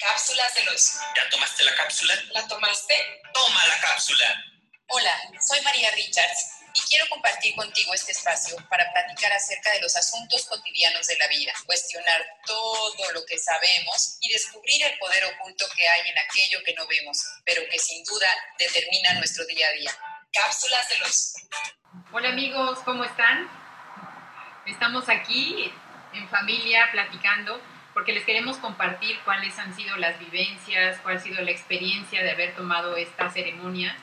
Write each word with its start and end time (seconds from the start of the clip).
Cápsulas 0.00 0.54
de 0.54 0.64
los. 0.64 0.94
¿Ya 1.16 1.28
tomaste 1.28 1.64
la 1.64 1.74
cápsula? 1.74 2.14
¿La 2.30 2.46
tomaste? 2.46 2.94
Toma 3.34 3.66
la 3.66 3.80
cápsula. 3.80 4.44
Hola, 4.88 5.20
soy 5.46 5.60
María 5.62 5.90
Richards 5.90 6.52
y 6.72 6.80
quiero 6.82 7.06
compartir 7.08 7.54
contigo 7.56 7.92
este 7.92 8.12
espacio 8.12 8.56
para 8.70 8.90
platicar 8.92 9.32
acerca 9.32 9.72
de 9.72 9.80
los 9.80 9.96
asuntos 9.96 10.46
cotidianos 10.46 11.06
de 11.06 11.18
la 11.18 11.26
vida, 11.26 11.52
cuestionar 11.66 12.24
todo 12.46 13.12
lo 13.12 13.24
que 13.26 13.38
sabemos 13.38 14.18
y 14.20 14.32
descubrir 14.32 14.82
el 14.84 14.96
poder 14.98 15.24
oculto 15.24 15.66
que 15.76 15.88
hay 15.88 16.08
en 16.08 16.18
aquello 16.18 16.62
que 16.64 16.74
no 16.74 16.86
vemos, 16.86 17.18
pero 17.44 17.62
que 17.68 17.78
sin 17.78 18.04
duda 18.04 18.28
determina 18.58 19.14
nuestro 19.14 19.44
día 19.46 19.68
a 19.68 19.72
día. 19.72 19.98
Cápsulas 20.32 20.88
de 20.90 20.98
los. 20.98 21.34
Hola 22.12 22.28
amigos, 22.28 22.78
¿cómo 22.84 23.04
están? 23.04 23.50
Estamos 24.64 25.08
aquí 25.08 25.72
en 26.14 26.28
familia 26.30 26.88
platicando 26.92 27.60
porque 27.98 28.12
les 28.12 28.24
queremos 28.24 28.58
compartir 28.58 29.18
cuáles 29.24 29.58
han 29.58 29.74
sido 29.74 29.96
las 29.96 30.20
vivencias, 30.20 31.00
cuál 31.02 31.16
ha 31.16 31.18
sido 31.18 31.42
la 31.42 31.50
experiencia 31.50 32.22
de 32.22 32.30
haber 32.30 32.54
tomado 32.54 32.96
esta 32.96 33.28
ceremonia 33.28 33.96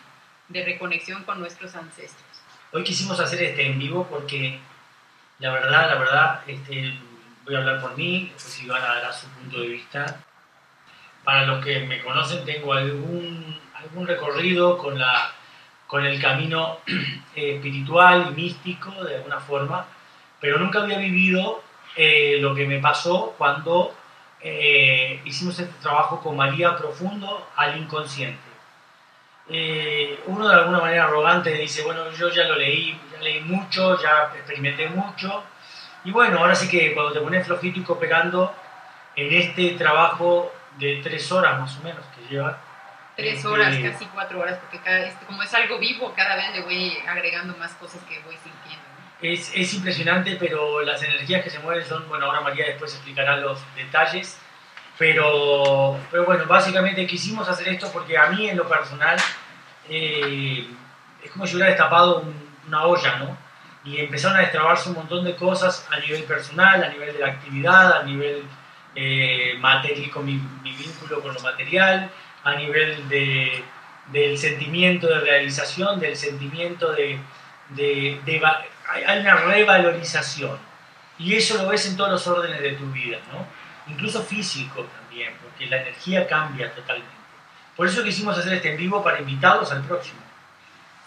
de 0.49 0.65
reconexión 0.65 1.23
con 1.23 1.39
nuestros 1.39 1.73
ancestros. 1.77 2.27
Hoy 2.73 2.83
quisimos 2.83 3.17
hacer 3.21 3.41
este 3.41 3.67
en 3.67 3.79
vivo 3.79 4.05
porque 4.09 4.59
la 5.39 5.53
verdad, 5.53 5.87
la 5.91 5.95
verdad, 5.95 6.41
este, 6.45 6.93
voy 7.45 7.55
a 7.55 7.59
hablar 7.59 7.79
por 7.79 7.95
mí, 7.95 8.31
después 8.33 8.63
Iván 8.63 8.81
dará 8.81 9.13
su 9.13 9.29
punto 9.29 9.61
de 9.61 9.67
vista. 9.69 10.19
Para 11.23 11.45
los 11.45 11.63
que 11.63 11.79
me 11.85 12.01
conocen, 12.03 12.43
tengo 12.43 12.73
algún, 12.73 13.57
algún 13.75 14.07
recorrido 14.07 14.77
con, 14.77 14.99
la, 14.99 15.31
con 15.87 16.05
el 16.05 16.21
camino 16.21 16.79
eh, 17.33 17.55
espiritual 17.55 18.27
y 18.31 18.41
místico, 18.41 18.91
de 19.05 19.15
alguna 19.15 19.39
forma, 19.39 19.85
pero 20.41 20.59
nunca 20.59 20.81
había 20.81 20.97
vivido 20.97 21.63
eh, 21.95 22.37
lo 22.39 22.53
que 22.53 22.65
me 22.65 22.79
pasó 22.79 23.33
cuando 23.37 23.93
eh, 24.41 25.21
hicimos 25.25 25.57
este 25.59 25.73
trabajo 25.81 26.19
con 26.21 26.35
María 26.35 26.75
Profundo 26.75 27.47
al 27.55 27.77
inconsciente. 27.77 28.39
Eh, 29.47 30.19
uno 30.27 30.47
de 30.47 30.55
alguna 30.55 30.79
manera 30.79 31.05
arrogante 31.05 31.51
dice, 31.51 31.83
bueno, 31.83 32.09
yo 32.11 32.29
ya 32.29 32.45
lo 32.45 32.55
leí, 32.55 32.99
ya 33.11 33.21
leí 33.21 33.41
mucho, 33.41 34.01
ya 34.01 34.31
experimenté 34.35 34.89
mucho, 34.89 35.43
y 36.03 36.11
bueno, 36.11 36.39
ahora 36.39 36.55
sí 36.55 36.67
que 36.69 36.93
cuando 36.93 37.13
te 37.13 37.19
pones 37.19 37.45
flojito 37.45 37.79
y 37.79 37.83
cooperando 37.83 38.53
en 39.15 39.33
este 39.33 39.71
trabajo 39.71 40.53
de 40.77 41.01
tres 41.03 41.31
horas 41.31 41.59
más 41.59 41.77
o 41.77 41.81
menos 41.81 42.05
que 42.15 42.33
lleva. 42.33 42.59
Tres 43.15 43.37
este, 43.37 43.47
horas, 43.47 43.75
casi 43.77 44.05
cuatro 44.07 44.39
horas, 44.39 44.59
porque 44.59 44.79
cada, 44.79 44.99
este, 44.99 45.25
como 45.25 45.41
es 45.41 45.53
algo 45.53 45.79
vivo, 45.79 46.13
cada 46.15 46.35
vez 46.35 46.53
le 46.53 46.61
voy 46.61 46.97
agregando 47.07 47.57
más 47.57 47.73
cosas 47.75 48.01
que 48.03 48.19
voy 48.19 48.35
sintiendo. 48.35 48.83
Es, 49.33 49.51
es, 49.55 49.73
impresionante, 49.73 50.37
pero 50.39 50.81
las 50.81 51.01
energías 51.01 51.43
que 51.43 51.49
se 51.49 51.57
mueven 51.59 51.83
son, 51.83 52.07
bueno, 52.07 52.27
ahora 52.27 52.41
María 52.41 52.65
después 52.67 52.93
explicará 52.93 53.37
los 53.37 53.59
detalles, 53.75 54.37
pero, 54.99 55.99
pero 56.11 56.25
bueno, 56.25 56.45
básicamente 56.45 57.07
quisimos 57.07 57.49
hacer 57.49 57.69
esto 57.69 57.89
porque 57.91 58.17
a 58.17 58.29
mí 58.29 58.47
en 58.47 58.55
lo 58.55 58.67
personal 58.69 59.17
eh, 59.89 60.67
es 61.23 61.31
como 61.31 61.47
si 61.47 61.55
hubiera 61.55 61.71
destapado 61.71 62.23
una 62.67 62.85
olla, 62.85 63.15
¿no? 63.17 63.37
Y 63.83 63.99
empezaron 63.99 64.37
a 64.37 64.41
destrabarse 64.41 64.89
un 64.89 64.95
montón 64.95 65.25
de 65.25 65.35
cosas 65.35 65.87
a 65.91 65.99
nivel 65.99 66.23
personal, 66.25 66.83
a 66.83 66.89
nivel 66.89 67.11
de 67.13 67.19
la 67.19 67.27
actividad, 67.27 68.01
a 68.01 68.03
nivel 68.03 68.43
eh, 68.95 69.55
material, 69.59 70.11
con 70.11 70.25
mi, 70.25 70.39
vínculo 70.63 71.21
con 71.21 71.33
lo 71.33 71.39
material, 71.39 72.11
a 72.43 72.55
nivel 72.55 73.09
de, 73.09 73.63
del 74.11 74.37
sentimiento 74.37 75.07
de 75.07 75.19
realización, 75.19 75.99
del 75.99 76.15
sentimiento 76.15 76.91
de, 76.91 77.19
de, 77.69 78.21
de 78.23 78.39
hay 78.87 79.19
una 79.19 79.35
revalorización. 79.35 80.57
Y 81.17 81.35
eso 81.35 81.57
lo 81.57 81.69
ves 81.69 81.85
en 81.85 81.97
todos 81.97 82.11
los 82.11 82.27
órdenes 82.27 82.61
de 82.61 82.73
tu 82.73 82.91
vida, 82.91 83.19
¿no? 83.31 83.47
Incluso 83.91 84.21
físico 84.23 84.83
también, 84.83 85.33
porque 85.41 85.67
la 85.67 85.81
energía 85.81 86.27
cambia 86.27 86.73
totalmente. 86.73 87.13
Por 87.75 87.87
eso 87.87 88.03
quisimos 88.03 88.37
hacer 88.37 88.53
este 88.53 88.71
en 88.71 88.77
vivo 88.77 89.03
para 89.03 89.19
invitarlos 89.19 89.71
al 89.71 89.83
próximo. 89.83 90.19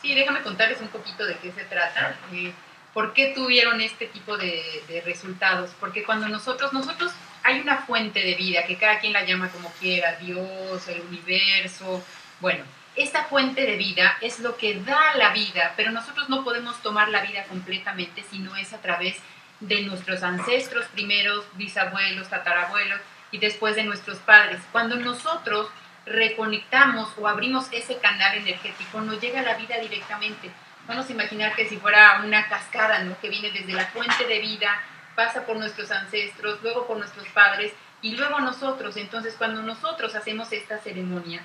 Sí, 0.01 0.15
déjame 0.15 0.43
contarles 0.43 0.81
un 0.81 0.89
poquito 0.89 1.27
de 1.27 1.37
qué 1.39 1.53
se 1.53 1.65
trata. 1.65 2.17
Eh, 2.33 2.53
¿Por 2.95 3.13
qué 3.13 3.33
tuvieron 3.35 3.81
este 3.81 4.07
tipo 4.07 4.37
de, 4.37 4.63
de, 4.89 5.01
resultados? 5.03 5.71
Porque 5.79 6.05
cuando 6.05 6.29
nosotros, 6.29 6.73
nosotros 6.73 7.13
hay 7.43 7.61
una 7.61 7.79
fuente 7.79 8.21
de 8.21 8.35
vida 8.35 8.65
que 8.67 8.77
cada 8.77 8.99
quien 9.01 9.13
la 9.13 9.25
llama 9.25 9.49
como 9.51 9.71
quiera, 9.73 10.17
Dios, 10.17 10.89
el 10.89 11.03
universo, 11.03 12.03
bueno, 12.41 12.65
esta 12.99 13.25
fuente 13.25 13.65
de 13.65 13.77
vida 13.77 14.19
es 14.21 14.41
lo 14.41 14.57
que 14.57 14.81
da 14.81 15.15
la 15.15 15.33
vida, 15.33 15.73
pero 15.77 15.93
nosotros 15.93 16.29
no 16.29 16.43
podemos 16.43 16.83
tomar 16.83 17.09
la 17.09 17.23
vida 17.23 17.45
completamente 17.45 18.25
si 18.29 18.41
no 18.41 18.57
es 18.57 18.73
a 18.73 18.81
través 18.81 19.17
de 19.61 19.83
nuestros 19.83 20.23
ancestros 20.23 20.87
primeros, 20.87 21.45
bisabuelos, 21.55 22.29
tatarabuelos 22.29 23.01
y 23.31 23.39
después 23.39 23.77
de 23.77 23.85
nuestros 23.85 24.19
padres. 24.19 24.61
Cuando 24.73 24.97
nosotros 24.97 25.69
reconectamos 26.07 27.13
o 27.19 27.29
abrimos 27.29 27.69
ese 27.73 27.99
canal 27.99 28.37
energético, 28.37 29.01
nos 29.01 29.21
llega 29.21 29.43
la 29.43 29.55
vida 29.55 29.79
directamente. 29.79 30.51
Vamos 30.89 31.09
a 31.09 31.13
imaginar 31.13 31.55
que 31.55 31.69
si 31.69 31.77
fuera 31.77 32.23
una 32.25 32.49
cascada, 32.49 33.01
¿no? 33.05 33.19
Que 33.21 33.29
viene 33.29 33.51
desde 33.51 33.75
la 33.75 33.87
fuente 33.87 34.27
de 34.27 34.41
vida, 34.41 34.81
pasa 35.15 35.45
por 35.45 35.57
nuestros 35.57 35.91
ancestros, 35.91 36.61
luego 36.63 36.87
por 36.87 36.97
nuestros 36.97 37.29
padres 37.29 37.73
y 38.03 38.17
luego 38.17 38.41
nosotros. 38.41 38.97
Entonces, 38.97 39.35
cuando 39.37 39.63
nosotros 39.63 40.15
hacemos 40.15 40.51
esta 40.53 40.79
ceremonia, 40.79 41.45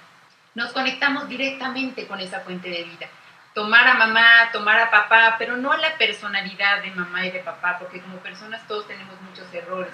nos 0.56 0.72
conectamos 0.72 1.28
directamente 1.28 2.08
con 2.08 2.20
esa 2.20 2.42
fuente 2.42 2.70
de 2.70 2.84
vida. 2.84 3.08
Tomar 3.54 3.88
a 3.88 3.94
mamá, 3.96 4.52
tomar 4.52 4.80
a 4.80 4.92
papá, 4.92 5.36
pero 5.38 5.58
no 5.58 5.72
a 5.72 5.78
la 5.78 5.98
personalidad 5.98 6.82
de 6.82 6.92
mamá 6.92 7.26
y 7.26 7.32
de 7.32 7.40
papá, 7.40 7.78
porque 7.80 8.02
como 8.02 8.18
personas 8.18 8.66
todos 8.68 8.88
tenemos 8.88 9.20
muchos 9.22 9.52
errores. 9.54 9.94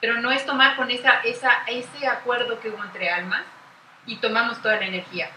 Pero 0.00 0.20
no 0.20 0.30
es 0.30 0.44
tomar 0.46 0.76
con 0.76 0.90
esa, 0.90 1.20
esa, 1.20 1.50
ese 1.66 2.06
acuerdo 2.06 2.60
que 2.60 2.70
hubo 2.70 2.82
entre 2.82 3.10
almas 3.10 3.42
y 4.06 4.16
tomamos 4.16 4.60
toda 4.62 4.76
la 4.76 4.86
energía. 4.86 5.30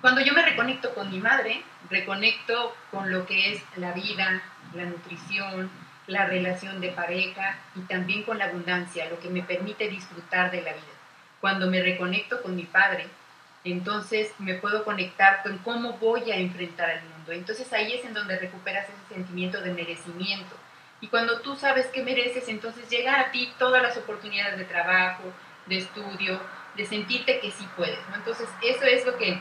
Cuando 0.00 0.20
yo 0.20 0.32
me 0.32 0.42
reconecto 0.42 0.94
con 0.94 1.10
mi 1.10 1.18
madre, 1.18 1.62
reconecto 1.90 2.76
con 2.90 3.10
lo 3.10 3.26
que 3.26 3.52
es 3.52 3.62
la 3.76 3.92
vida, 3.92 4.42
la 4.74 4.84
nutrición, 4.84 5.70
la 6.06 6.26
relación 6.26 6.80
de 6.80 6.90
pareja 6.90 7.58
y 7.74 7.80
también 7.80 8.22
con 8.22 8.38
la 8.38 8.46
abundancia, 8.46 9.08
lo 9.10 9.18
que 9.18 9.28
me 9.28 9.42
permite 9.42 9.88
disfrutar 9.88 10.50
de 10.50 10.62
la 10.62 10.72
vida. 10.72 10.84
Cuando 11.40 11.68
me 11.68 11.82
reconecto 11.82 12.42
con 12.42 12.56
mi 12.56 12.64
padre, 12.64 13.08
entonces 13.72 14.32
me 14.38 14.54
puedo 14.54 14.84
conectar 14.84 15.42
con 15.42 15.58
cómo 15.58 15.94
voy 15.94 16.30
a 16.30 16.36
enfrentar 16.36 16.90
al 16.90 17.02
mundo. 17.02 17.32
Entonces 17.32 17.72
ahí 17.72 17.92
es 17.92 18.04
en 18.04 18.14
donde 18.14 18.38
recuperas 18.38 18.86
ese 18.88 19.14
sentimiento 19.14 19.60
de 19.60 19.72
merecimiento. 19.72 20.56
Y 21.00 21.08
cuando 21.08 21.40
tú 21.40 21.56
sabes 21.56 21.86
que 21.88 22.02
mereces, 22.02 22.48
entonces 22.48 22.88
llega 22.88 23.20
a 23.20 23.30
ti 23.30 23.52
todas 23.58 23.82
las 23.82 23.96
oportunidades 23.96 24.58
de 24.58 24.64
trabajo, 24.64 25.24
de 25.66 25.78
estudio, 25.78 26.40
de 26.76 26.86
sentirte 26.86 27.40
que 27.40 27.50
sí 27.50 27.68
puedes. 27.76 27.98
Entonces 28.14 28.48
eso 28.62 28.84
es 28.84 29.04
lo 29.04 29.16
que, 29.16 29.40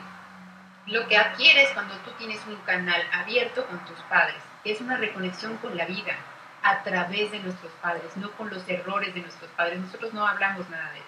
lo 0.87 1.07
que 1.07 1.17
adquieres 1.17 1.69
cuando 1.73 1.95
tú 1.97 2.11
tienes 2.17 2.39
un 2.47 2.57
canal 2.57 3.01
abierto 3.13 3.65
con 3.67 3.83
tus 3.85 3.99
padres, 4.09 4.41
es 4.63 4.81
una 4.81 4.97
reconexión 4.97 5.57
con 5.57 5.77
la 5.77 5.85
vida 5.85 6.15
a 6.63 6.83
través 6.83 7.31
de 7.31 7.39
nuestros 7.39 7.71
padres, 7.81 8.17
no 8.17 8.31
con 8.31 8.49
los 8.49 8.67
errores 8.67 9.13
de 9.13 9.21
nuestros 9.21 9.49
padres. 9.51 9.79
Nosotros 9.79 10.13
no 10.13 10.27
hablamos 10.27 10.67
nada 10.69 10.91
de 10.91 10.99
eso. 10.99 11.07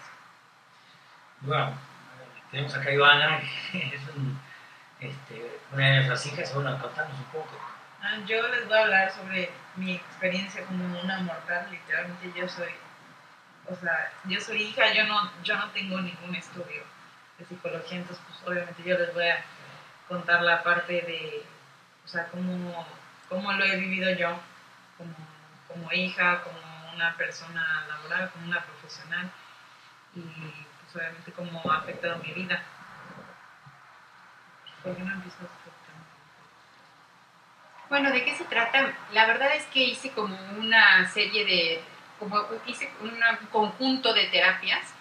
Wow 1.41 1.88
tenemos 2.51 2.73
acá 2.75 2.89
a 2.89 2.93
Ivana, 2.93 3.41
que 3.71 3.77
es 3.95 4.01
este, 4.99 5.59
una 5.71 5.85
de 5.85 5.95
nuestras 5.95 6.25
hijas, 6.25 6.53
bueno, 6.53 6.79
contarnos 6.81 7.17
un 7.17 7.25
poco. 7.25 7.57
Ah, 8.01 8.17
yo 8.25 8.47
les 8.47 8.67
voy 8.67 8.77
a 8.77 8.81
hablar 8.81 9.11
sobre 9.11 9.51
mi 9.75 9.95
experiencia 9.95 10.63
como 10.65 10.99
una 11.01 11.19
mortal, 11.19 11.67
literalmente 11.69 12.31
yo 12.35 12.47
soy, 12.47 12.71
o 13.69 13.75
sea, 13.75 14.11
yo 14.25 14.39
soy 14.39 14.63
hija, 14.63 14.93
yo 14.93 15.05
no, 15.05 15.31
yo 15.43 15.57
no 15.57 15.69
tengo 15.71 15.99
ningún 16.01 16.35
estudio 16.35 16.83
de 17.37 17.45
psicología, 17.45 17.97
entonces 17.97 18.23
pues 18.27 18.39
obviamente 18.47 18.83
yo 18.83 18.97
les 18.97 19.13
voy 19.13 19.27
a 19.27 19.43
contar 20.07 20.41
la 20.41 20.63
parte 20.63 20.93
de, 20.93 21.43
o 22.05 22.07
sea, 22.07 22.27
cómo, 22.27 22.85
cómo 23.27 23.51
lo 23.53 23.63
he 23.63 23.75
vivido 23.75 24.11
yo 24.15 24.39
como, 24.97 25.15
como 25.67 25.91
hija, 25.91 26.41
como 26.41 26.59
una 26.95 27.15
persona 27.15 27.85
laboral, 27.87 28.31
como 28.31 28.47
una 28.47 28.61
profesional 28.61 29.29
pues, 30.91 31.03
obviamente 31.03 31.31
cómo 31.33 31.71
ha 31.71 31.77
afectado 31.77 32.17
mi 32.19 32.33
vida. 32.33 32.63
¿Por 34.83 34.95
qué 34.95 35.03
no 35.03 35.13
empiezas 35.13 35.41
Bueno, 37.89 38.11
¿de 38.11 38.23
qué 38.23 38.35
se 38.35 38.45
trata? 38.45 38.93
La 39.13 39.25
verdad 39.25 39.55
es 39.55 39.65
que 39.65 39.83
hice 39.83 40.11
como 40.11 40.35
una 40.57 41.07
serie 41.09 41.45
de, 41.45 41.81
como 42.17 42.43
hice 42.65 42.89
un 43.01 43.19
conjunto 43.51 44.13
de 44.13 44.27
terapias. 44.27 44.93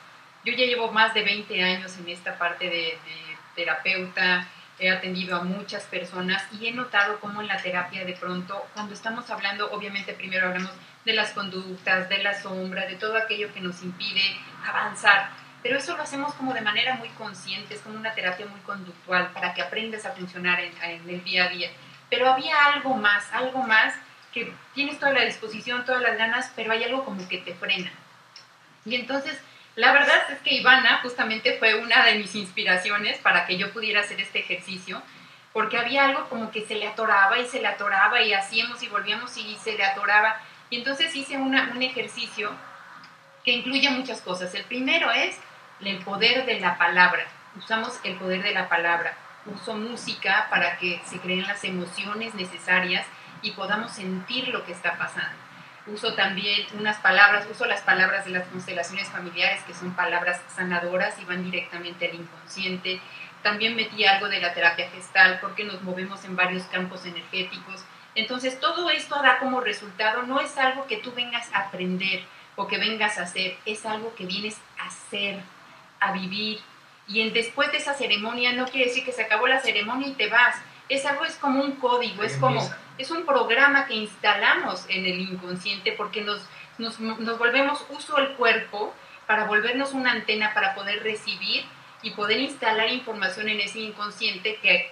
Yo 0.44 0.52
ya 0.52 0.64
llevo 0.64 0.93
más 0.93 1.14
de 1.14 1.23
20 1.23 1.62
años 1.62 1.96
en 1.99 2.08
esta 2.08 2.38
parte 2.38 2.64
de, 2.64 2.70
de 2.70 3.38
terapeuta, 3.55 4.46
he 4.79 4.91
atendido 4.91 5.37
a 5.37 5.43
muchas 5.43 5.84
personas 5.84 6.44
y 6.52 6.69
he 6.69 6.73
notado 6.73 7.19
cómo 7.20 7.41
en 7.41 7.49
la 7.49 7.61
terapia 7.61 8.05
de 8.05 8.12
pronto, 8.12 8.67
cuando 8.75 8.94
estamos 8.94 9.29
hablando, 9.31 9.70
obviamente 9.73 10.12
primero 10.12 10.46
hablamos 10.46 10.73
de 11.05 11.14
las 11.14 11.32
conductas, 11.32 12.08
de 12.08 12.19
la 12.19 12.41
sombra, 12.41 12.87
de 12.87 12.94
todo 12.94 13.17
aquello 13.17 13.52
que 13.52 13.61
nos 13.61 13.82
impide 13.82 14.38
avanzar 14.64 15.31
pero 15.62 15.78
eso 15.78 15.96
lo 15.96 16.02
hacemos 16.02 16.34
como 16.34 16.55
de 16.55 16.60
manera 16.60 16.94
muy 16.94 17.08
consciente, 17.10 17.75
es 17.75 17.81
como 17.81 17.96
una 17.96 18.14
terapia 18.14 18.46
muy 18.46 18.60
conductual 18.60 19.31
para 19.32 19.55
que 19.55 19.62
aprendas 19.62 20.06
a 20.06 20.12
funcionar 20.12 20.60
en, 20.60 20.72
el 21.08 21.25
día 21.25 21.44
a 21.44 21.49
día. 21.49 21.70
Pero 22.08 22.31
había 22.31 22.55
algo 22.66 22.94
más, 22.94 23.31
algo 23.32 23.62
más 23.62 23.94
que 24.32 24.52
tienes 24.75 24.99
toda 24.99 25.12
la 25.12 25.25
disposición, 25.25 25.84
todas 25.84 26.02
las 26.02 26.16
ganas, 26.16 26.52
pero 26.55 26.72
hay 26.72 26.84
algo 26.84 27.05
como 27.05 27.28
que 27.28 27.38
te 27.38 27.55
frena. 27.55 27.90
Y 28.84 28.94
entonces 28.94 29.38
La 29.75 29.93
verdad 29.93 30.28
es 30.32 30.40
que 30.40 30.55
Ivana 30.55 30.99
justamente 31.02 31.56
fue 31.56 31.76
una 31.76 32.05
de 32.05 32.16
mis 32.16 32.34
inspiraciones 32.34 33.19
para 33.19 33.46
que 33.46 33.56
yo 33.56 33.72
pudiera 33.72 34.00
hacer 34.00 34.20
este 34.20 34.40
ejercicio, 34.40 35.00
porque 35.52 35.78
había 35.78 36.06
algo 36.06 36.28
como 36.28 36.50
que 36.50 36.66
se 36.66 36.75
le 36.75 36.88
atoraba 36.88 37.38
y 37.38 37.46
se 37.46 37.60
le 37.60 37.69
atoraba 37.69 38.20
y 38.20 38.32
hacíamos 38.32 38.82
y 38.82 38.88
volvíamos 38.88 39.37
y 39.37 39.55
se 39.55 39.76
le 39.76 39.84
atoraba. 39.84 40.40
Y 40.69 40.78
entonces 40.78 41.14
hice 41.14 41.37
un 41.37 41.55
ejercicio 41.81 42.50
que 43.44 43.52
incluye 43.52 43.88
muchas 43.90 44.20
cosas. 44.20 44.55
El 44.55 44.64
primero 44.64 45.11
es 45.11 45.38
el 45.81 45.99
poder 45.99 46.46
de 46.46 46.61
la 46.61 46.76
palabra. 46.79 47.26
Usamos 47.56 47.99
el 48.05 48.17
poder 48.17 48.43
de 48.43 48.52
la 48.52 48.69
palabra. 48.69 49.17
Uso 49.46 49.75
música 49.76 50.46
para 50.50 50.79
que 50.79 51.00
se 51.06 51.19
creen 51.19 51.46
las 51.46 51.64
emociones 51.64 52.35
necesarias 52.35 53.06
y 53.43 53.52
podamos 53.52 53.93
sentir 53.93 54.49
lo 54.49 54.64
que 54.64 54.73
está 54.73 54.99
pasando. 54.99 55.37
Uso 55.87 56.14
también 56.14 56.67
unas 56.79 56.99
palabras, 56.99 57.46
uso 57.50 57.64
las 57.64 57.81
palabras 57.81 58.26
de 58.26 58.32
las 58.32 58.46
constelaciones 58.49 59.08
familiares, 59.08 59.62
que 59.62 59.73
son 59.73 59.94
palabras 59.94 60.41
sanadoras 60.55 61.19
y 61.19 61.25
van 61.25 61.44
directamente 61.44 62.08
al 62.08 62.14
inconsciente. 62.14 63.00
También 63.43 63.75
metí 63.75 64.05
algo 64.05 64.29
de 64.29 64.41
la 64.41 64.52
terapia 64.52 64.91
gestal 64.91 65.38
porque 65.41 65.64
nos 65.64 65.82
movemos 65.82 66.25
en 66.25 66.37
varios 66.37 66.64
campos 66.64 67.06
energéticos. 67.06 67.84
Entonces, 68.14 68.61
todo 68.61 68.91
esto 68.91 69.14
da 69.23 69.38
como 69.38 69.61
resultado, 69.61 70.23
no 70.25 70.41
es 70.41 70.58
algo 70.58 70.87
que 70.87 70.99
tú 70.99 71.12
vengas 71.12 71.50
a 71.55 71.61
aprender 71.61 72.25
o 72.58 72.66
que 72.66 72.76
vengas 72.76 73.19
a 73.19 73.22
hacer, 73.22 73.56
es 73.64 73.87
algo 73.87 74.14
que 74.16 74.26
vienes 74.26 74.58
a 74.78 74.88
hacer, 74.88 75.38
a 76.00 76.10
vivir. 76.12 76.60
Y 77.06 77.20
en, 77.20 77.32
después 77.32 77.70
de 77.70 77.78
esa 77.78 77.94
ceremonia 77.94 78.52
no 78.52 78.66
quiere 78.66 78.88
decir 78.88 79.05
que 79.05 79.12
se 79.12 79.22
acabó 79.22 79.46
la 79.46 79.60
ceremonia 79.60 80.08
y 80.08 80.14
te 80.14 80.28
vas. 80.28 80.56
Es 80.88 81.06
algo, 81.06 81.25
es 81.25 81.37
como 81.37 81.62
un 81.62 81.76
código, 81.76 82.25
es 82.25 82.37
como, 82.37 82.69
es 82.99 83.12
un 83.12 83.25
programa 83.25 83.87
que 83.87 83.94
instalamos 83.94 84.87
en 84.88 85.06
el 85.06 85.20
inconsciente 85.20 85.93
porque 85.93 86.22
nos, 86.22 86.43
nos, 86.78 86.99
nos 86.99 87.38
volvemos 87.38 87.87
uso 87.90 88.19
el 88.19 88.32
cuerpo 88.32 88.93
para 89.28 89.44
volvernos 89.44 89.93
una 89.93 90.10
antena 90.10 90.52
para 90.52 90.75
poder 90.75 91.05
recibir 91.05 91.64
y 92.02 92.10
poder 92.10 92.40
instalar 92.40 92.90
información 92.90 93.49
en 93.49 93.60
ese 93.60 93.78
inconsciente 93.78 94.58
que, 94.60 94.90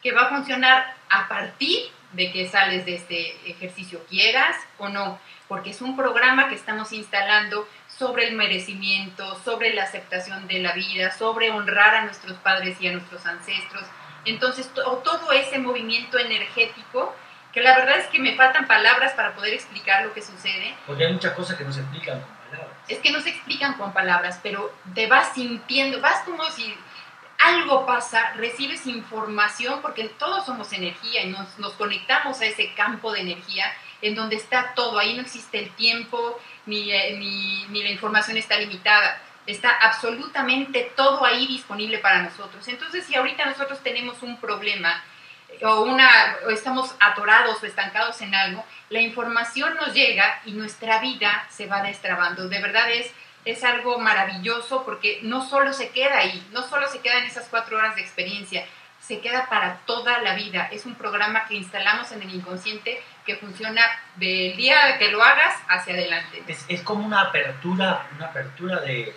que 0.00 0.12
va 0.12 0.22
a 0.22 0.28
funcionar 0.28 0.94
a 1.08 1.26
partir 1.26 1.90
de 2.12 2.30
que 2.30 2.48
sales 2.48 2.86
de 2.86 2.94
este 2.94 3.50
ejercicio, 3.50 4.04
quieras 4.08 4.56
o 4.78 4.88
no, 4.88 5.18
porque 5.48 5.70
es 5.70 5.80
un 5.82 5.96
programa 5.96 6.48
que 6.48 6.54
estamos 6.54 6.92
instalando 6.92 7.68
sobre 7.88 8.28
el 8.28 8.34
merecimiento, 8.34 9.38
sobre 9.44 9.74
la 9.74 9.84
aceptación 9.84 10.46
de 10.46 10.60
la 10.60 10.72
vida, 10.72 11.10
sobre 11.12 11.50
honrar 11.50 11.94
a 11.94 12.04
nuestros 12.04 12.36
padres 12.38 12.80
y 12.80 12.88
a 12.88 12.92
nuestros 12.92 13.24
ancestros. 13.26 13.84
Entonces, 14.24 14.70
todo 14.72 15.32
ese 15.32 15.58
movimiento 15.58 16.18
energético, 16.18 17.14
que 17.52 17.60
la 17.60 17.76
verdad 17.76 17.98
es 17.98 18.06
que 18.06 18.18
me 18.18 18.34
faltan 18.34 18.66
palabras 18.66 19.12
para 19.12 19.34
poder 19.34 19.54
explicar 19.54 20.04
lo 20.04 20.12
que 20.12 20.22
sucede. 20.22 20.74
Porque 20.86 21.06
hay 21.06 21.12
muchas 21.12 21.34
cosas 21.34 21.56
que 21.56 21.64
no 21.64 21.72
se 21.72 21.80
explican 21.80 22.20
con 22.20 22.30
palabras. 22.50 22.76
Es 22.88 22.98
que 22.98 23.12
no 23.12 23.20
se 23.20 23.30
explican 23.30 23.74
con 23.74 23.92
palabras, 23.92 24.40
pero 24.42 24.74
te 24.94 25.06
vas 25.06 25.34
sintiendo, 25.34 26.00
vas 26.00 26.20
como 26.22 26.44
si 26.50 26.74
algo 27.38 27.84
pasa, 27.84 28.32
recibes 28.36 28.86
información, 28.86 29.82
porque 29.82 30.08
todos 30.08 30.46
somos 30.46 30.72
energía 30.72 31.22
y 31.22 31.30
nos, 31.30 31.58
nos 31.58 31.74
conectamos 31.74 32.40
a 32.40 32.46
ese 32.46 32.72
campo 32.74 33.12
de 33.12 33.20
energía 33.20 33.66
en 34.04 34.14
donde 34.14 34.36
está 34.36 34.74
todo, 34.74 34.98
ahí 34.98 35.14
no 35.14 35.22
existe 35.22 35.58
el 35.58 35.70
tiempo, 35.70 36.38
ni, 36.66 36.92
eh, 36.92 37.16
ni, 37.18 37.64
ni, 37.68 37.82
la 37.82 37.88
información 37.88 38.36
está 38.36 38.58
limitada, 38.58 39.18
está 39.46 39.70
absolutamente 39.70 40.92
todo 40.94 41.24
ahí 41.24 41.46
disponible 41.46 41.98
para 41.98 42.20
nosotros. 42.20 42.68
Entonces, 42.68 43.06
si 43.06 43.14
ahorita 43.14 43.46
nosotros 43.46 43.82
tenemos 43.82 44.22
un 44.22 44.38
problema 44.38 45.02
eh, 45.48 45.64
o, 45.64 45.84
una, 45.84 46.36
o 46.46 46.50
estamos 46.50 46.94
atorados 47.00 47.62
o 47.62 47.66
estancados 47.66 48.20
en 48.20 48.34
algo, 48.34 48.62
la 48.90 49.00
información 49.00 49.74
nos 49.76 49.94
llega 49.94 50.38
y 50.44 50.52
nuestra 50.52 51.00
vida 51.00 51.46
se 51.48 51.66
va 51.66 51.82
destrabando. 51.82 52.46
De 52.48 52.60
verdad 52.60 52.90
es, 52.90 53.10
es 53.46 53.64
algo 53.64 53.98
maravilloso 53.98 54.84
porque 54.84 55.20
no 55.22 55.48
solo 55.48 55.72
se 55.72 55.88
queda 55.90 56.18
ahí, 56.18 56.46
no 56.52 56.62
solo 56.68 56.88
se 56.88 57.00
queda 57.00 57.20
en 57.20 57.24
esas 57.24 57.48
cuatro 57.48 57.78
horas 57.78 57.94
de 57.94 58.02
experiencia, 58.02 58.66
se 59.06 59.20
queda 59.20 59.48
para 59.50 59.76
toda 59.86 60.20
la 60.20 60.34
vida. 60.34 60.68
Es 60.72 60.86
un 60.86 60.94
programa 60.94 61.44
que 61.46 61.54
instalamos 61.54 62.10
en 62.12 62.22
el 62.22 62.34
inconsciente 62.34 63.02
que 63.26 63.36
funciona 63.36 63.82
del 64.16 64.56
día 64.56 64.98
que 64.98 65.10
lo 65.10 65.22
hagas 65.22 65.54
hacia 65.68 65.92
adelante. 65.92 66.42
Es, 66.68 66.80
como 66.82 67.04
una 67.06 67.22
apertura, 67.22 68.06
una 68.16 68.26
apertura 68.26 68.80
de... 68.80 69.14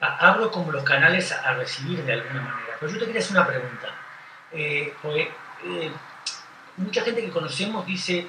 Abro 0.00 0.50
como 0.50 0.72
los 0.72 0.82
canales 0.82 1.32
a 1.32 1.54
recibir 1.54 2.04
de 2.04 2.14
alguna 2.14 2.42
manera. 2.42 2.76
Pero 2.78 2.92
yo 2.92 2.98
te 2.98 3.06
quería 3.06 3.20
hacer 3.20 3.36
una 3.36 3.46
pregunta. 3.46 3.88
Eh, 4.52 4.94
porque 5.00 5.32
eh, 5.64 5.92
mucha 6.76 7.02
gente 7.02 7.22
que 7.22 7.30
conocemos 7.30 7.86
dice, 7.86 8.28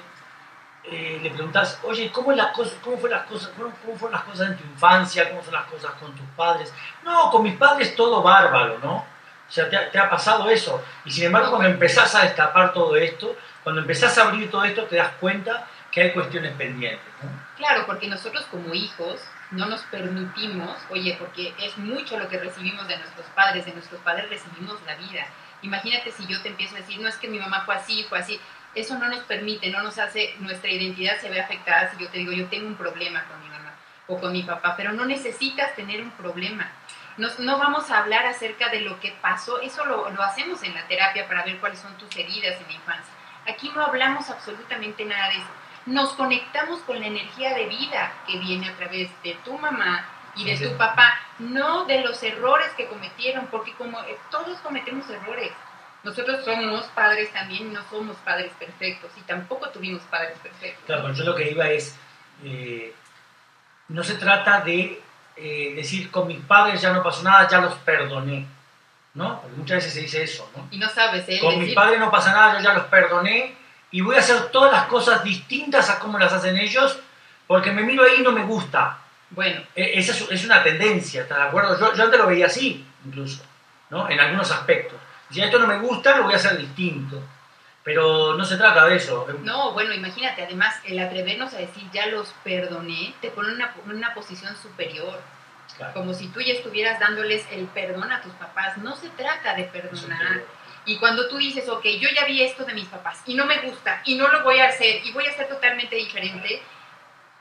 eh, 0.84 1.18
le 1.22 1.30
preguntas, 1.30 1.80
oye, 1.82 2.10
¿cómo, 2.10 2.32
la 2.32 2.52
cosa, 2.52 2.76
cómo, 2.82 2.96
fue 2.96 3.10
las 3.10 3.26
cosas, 3.26 3.50
cómo, 3.56 3.70
¿cómo 3.84 3.98
fueron 3.98 4.18
las 4.18 4.24
cosas 4.24 4.50
en 4.50 4.56
tu 4.56 4.64
infancia? 4.64 5.28
¿Cómo 5.28 5.42
son 5.42 5.54
las 5.54 5.66
cosas 5.66 5.90
con 5.94 6.14
tus 6.14 6.26
padres? 6.36 6.72
No, 7.04 7.30
con 7.30 7.42
mis 7.42 7.56
padres 7.56 7.94
todo 7.94 8.22
bárbaro, 8.22 8.78
¿no? 8.78 9.17
O 9.48 9.50
sea, 9.50 9.68
te 9.68 9.98
ha, 9.98 10.10
pasado 10.10 10.50
eso. 10.50 10.84
Y 11.04 11.10
sin 11.10 11.24
embargo, 11.24 11.50
cuando 11.50 11.68
empezás 11.68 12.14
a 12.14 12.22
destapar 12.22 12.74
todo 12.74 12.96
esto, 12.96 13.34
cuando 13.64 13.80
empezás 13.80 14.18
a 14.18 14.24
abrir 14.24 14.50
todo 14.50 14.64
esto, 14.64 14.84
te 14.84 14.96
das 14.96 15.12
cuenta 15.20 15.66
que 15.90 16.02
hay 16.02 16.12
cuestiones 16.12 16.52
pendientes. 16.52 17.00
Claro, 17.56 17.86
porque 17.86 18.08
nosotros 18.08 18.44
como 18.50 18.74
hijos 18.74 19.20
no 19.50 19.66
nos 19.66 19.80
permitimos, 19.84 20.76
oye, 20.90 21.16
porque 21.18 21.54
es 21.58 21.78
mucho 21.78 22.18
lo 22.18 22.28
que 22.28 22.38
recibimos 22.38 22.86
de 22.86 22.98
nuestros 22.98 23.26
padres, 23.34 23.64
de 23.64 23.72
nuestros 23.72 24.00
padres 24.02 24.28
recibimos 24.28 24.76
la 24.86 24.94
vida. 24.96 25.26
Imagínate 25.62 26.12
si 26.12 26.26
yo 26.26 26.40
te 26.42 26.48
empiezo 26.48 26.76
a 26.76 26.80
decir, 26.80 27.00
no 27.00 27.08
es 27.08 27.16
que 27.16 27.28
mi 27.28 27.38
mamá 27.38 27.62
fue 27.64 27.74
así, 27.74 28.04
fue 28.04 28.18
así. 28.18 28.38
Eso 28.74 28.98
no 28.98 29.08
nos 29.08 29.20
permite, 29.20 29.70
no 29.70 29.82
nos 29.82 29.98
hace, 29.98 30.34
nuestra 30.40 30.70
identidad 30.70 31.18
se 31.20 31.30
ve 31.30 31.40
afectada 31.40 31.90
si 31.90 32.02
yo 32.02 32.10
te 32.10 32.18
digo, 32.18 32.32
yo 32.32 32.46
tengo 32.48 32.66
un 32.66 32.76
problema 32.76 33.24
con 33.24 33.40
mi 33.42 33.48
mamá 33.48 33.72
o 34.06 34.20
con 34.20 34.32
mi 34.32 34.42
papá, 34.42 34.74
pero 34.76 34.92
no 34.92 35.04
necesitas 35.04 35.74
tener 35.74 36.02
un 36.02 36.10
problema. 36.12 36.70
No, 37.18 37.28
no 37.38 37.58
vamos 37.58 37.90
a 37.90 37.98
hablar 37.98 38.26
acerca 38.26 38.68
de 38.68 38.80
lo 38.80 38.98
que 39.00 39.12
pasó, 39.20 39.60
eso 39.60 39.84
lo, 39.84 40.08
lo 40.10 40.22
hacemos 40.22 40.62
en 40.62 40.74
la 40.74 40.86
terapia 40.86 41.26
para 41.26 41.44
ver 41.44 41.58
cuáles 41.58 41.80
son 41.80 41.96
tus 41.98 42.14
heridas 42.16 42.60
en 42.60 42.68
la 42.68 42.72
infancia. 42.72 43.12
Aquí 43.46 43.70
no 43.74 43.82
hablamos 43.82 44.30
absolutamente 44.30 45.04
nada 45.04 45.28
de 45.28 45.36
eso. 45.36 45.48
Nos 45.86 46.12
conectamos 46.12 46.80
con 46.80 47.00
la 47.00 47.06
energía 47.06 47.54
de 47.54 47.66
vida 47.66 48.12
que 48.26 48.38
viene 48.38 48.68
a 48.68 48.76
través 48.76 49.10
de 49.22 49.34
tu 49.44 49.58
mamá 49.58 50.06
y 50.36 50.44
de 50.44 50.68
tu 50.68 50.76
papá, 50.76 51.18
no 51.38 51.84
de 51.86 52.02
los 52.02 52.22
errores 52.22 52.68
que 52.76 52.86
cometieron, 52.86 53.46
porque 53.46 53.72
como 53.74 54.00
eh, 54.02 54.16
todos 54.30 54.58
cometemos 54.58 55.08
errores, 55.10 55.50
nosotros 56.04 56.44
somos 56.44 56.84
padres 56.86 57.32
también, 57.32 57.72
no 57.72 57.82
somos 57.90 58.16
padres 58.18 58.52
perfectos 58.58 59.10
y 59.16 59.22
tampoco 59.22 59.68
tuvimos 59.70 60.02
padres 60.02 60.38
perfectos. 60.38 60.84
Claro, 60.86 61.12
yo 61.12 61.24
lo 61.24 61.34
que 61.34 61.50
iba 61.50 61.68
es, 61.68 61.96
eh, 62.44 62.94
no 63.88 64.04
se 64.04 64.14
trata 64.14 64.60
de 64.60 65.02
eh, 65.40 65.72
decir 65.76 66.10
con 66.10 66.26
mis 66.28 66.40
padres 66.40 66.80
ya 66.80 66.92
no 66.92 67.02
pasó 67.02 67.22
nada, 67.22 67.46
ya 67.48 67.60
los 67.60 67.74
perdoné, 67.74 68.46
¿no? 69.14 69.40
Porque 69.40 69.56
muchas 69.56 69.76
veces 69.78 69.94
se 69.94 70.00
dice 70.00 70.22
eso, 70.22 70.50
¿no? 70.56 70.66
Y 70.70 70.78
no 70.78 70.88
sabes, 70.88 71.24
¿eh? 71.28 71.38
Con 71.40 71.54
Decir- 71.54 71.66
mis 71.66 71.74
padres 71.74 71.98
no 72.00 72.10
pasa 72.10 72.32
nada, 72.32 72.58
yo 72.58 72.64
ya 72.64 72.74
los 72.74 72.84
perdoné 72.86 73.54
y 73.90 74.00
voy 74.00 74.16
a 74.16 74.18
hacer 74.20 74.50
todas 74.50 74.72
las 74.72 74.84
cosas 74.86 75.22
distintas 75.24 75.88
a 75.90 75.98
cómo 75.98 76.18
las 76.18 76.32
hacen 76.32 76.56
ellos 76.58 76.98
porque 77.46 77.70
me 77.70 77.82
miro 77.82 78.04
ahí 78.04 78.16
y 78.20 78.22
no 78.22 78.32
me 78.32 78.44
gusta. 78.44 78.98
Bueno, 79.30 79.60
E- 79.74 79.98
Esa 79.98 80.12
es, 80.12 80.26
es 80.30 80.44
una 80.44 80.62
tendencia, 80.62 81.22
¿estás 81.22 81.38
de 81.38 81.44
acuerdo? 81.44 81.78
Yo, 81.78 81.94
yo 81.94 82.04
antes 82.04 82.18
lo 82.18 82.26
veía 82.26 82.46
así, 82.46 82.84
incluso, 83.04 83.42
¿no? 83.90 84.08
En 84.08 84.18
algunos 84.20 84.50
aspectos. 84.50 84.98
Si 85.30 85.40
esto 85.42 85.58
no 85.58 85.66
me 85.66 85.78
gusta, 85.78 86.16
lo 86.16 86.24
voy 86.24 86.32
a 86.34 86.36
hacer 86.36 86.56
distinto. 86.58 87.22
Pero 87.84 88.36
no 88.36 88.44
se 88.44 88.56
trata 88.56 88.84
de 88.86 88.96
eso. 88.96 89.26
no, 89.42 89.72
bueno, 89.72 89.94
imagínate, 89.94 90.42
además, 90.42 90.78
el 90.84 90.98
atrevernos 90.98 91.54
a 91.54 91.58
decir 91.58 91.84
ya 91.92 92.06
los 92.06 92.34
perdoné, 92.44 93.14
te 93.20 93.30
pone 93.30 93.48
en 93.48 93.54
una, 93.54 93.74
una 93.86 94.14
posición 94.14 94.54
superior. 94.56 95.20
Claro. 95.76 95.92
como 95.92 96.14
si 96.14 96.28
tú 96.28 96.40
ya 96.40 96.54
estuvieras 96.54 96.98
dándoles 96.98 97.46
el 97.52 97.66
perdón 97.66 98.10
a 98.10 98.22
tus 98.22 98.32
papás. 98.32 98.78
No 98.78 98.96
se 98.96 99.10
trata 99.10 99.54
de 99.54 99.64
perdonar. 99.64 100.42
Y 100.86 100.96
cuando 100.96 101.28
tú 101.28 101.36
dices, 101.36 101.68
ok, 101.68 101.84
yo 102.00 102.08
ya 102.08 102.24
vi 102.24 102.42
esto 102.42 102.64
de 102.64 102.72
mis 102.72 102.86
papás 102.86 103.22
y 103.26 103.34
no 103.34 103.44
me 103.44 103.60
gusta 103.60 104.00
y 104.04 104.16
no 104.16 104.28
lo 104.28 104.42
voy 104.42 104.58
a 104.58 104.68
hacer 104.68 105.04
y 105.04 105.12
voy 105.12 105.26
a 105.26 105.36
ser 105.36 105.46
totalmente 105.48 105.96
diferente, 105.96 106.62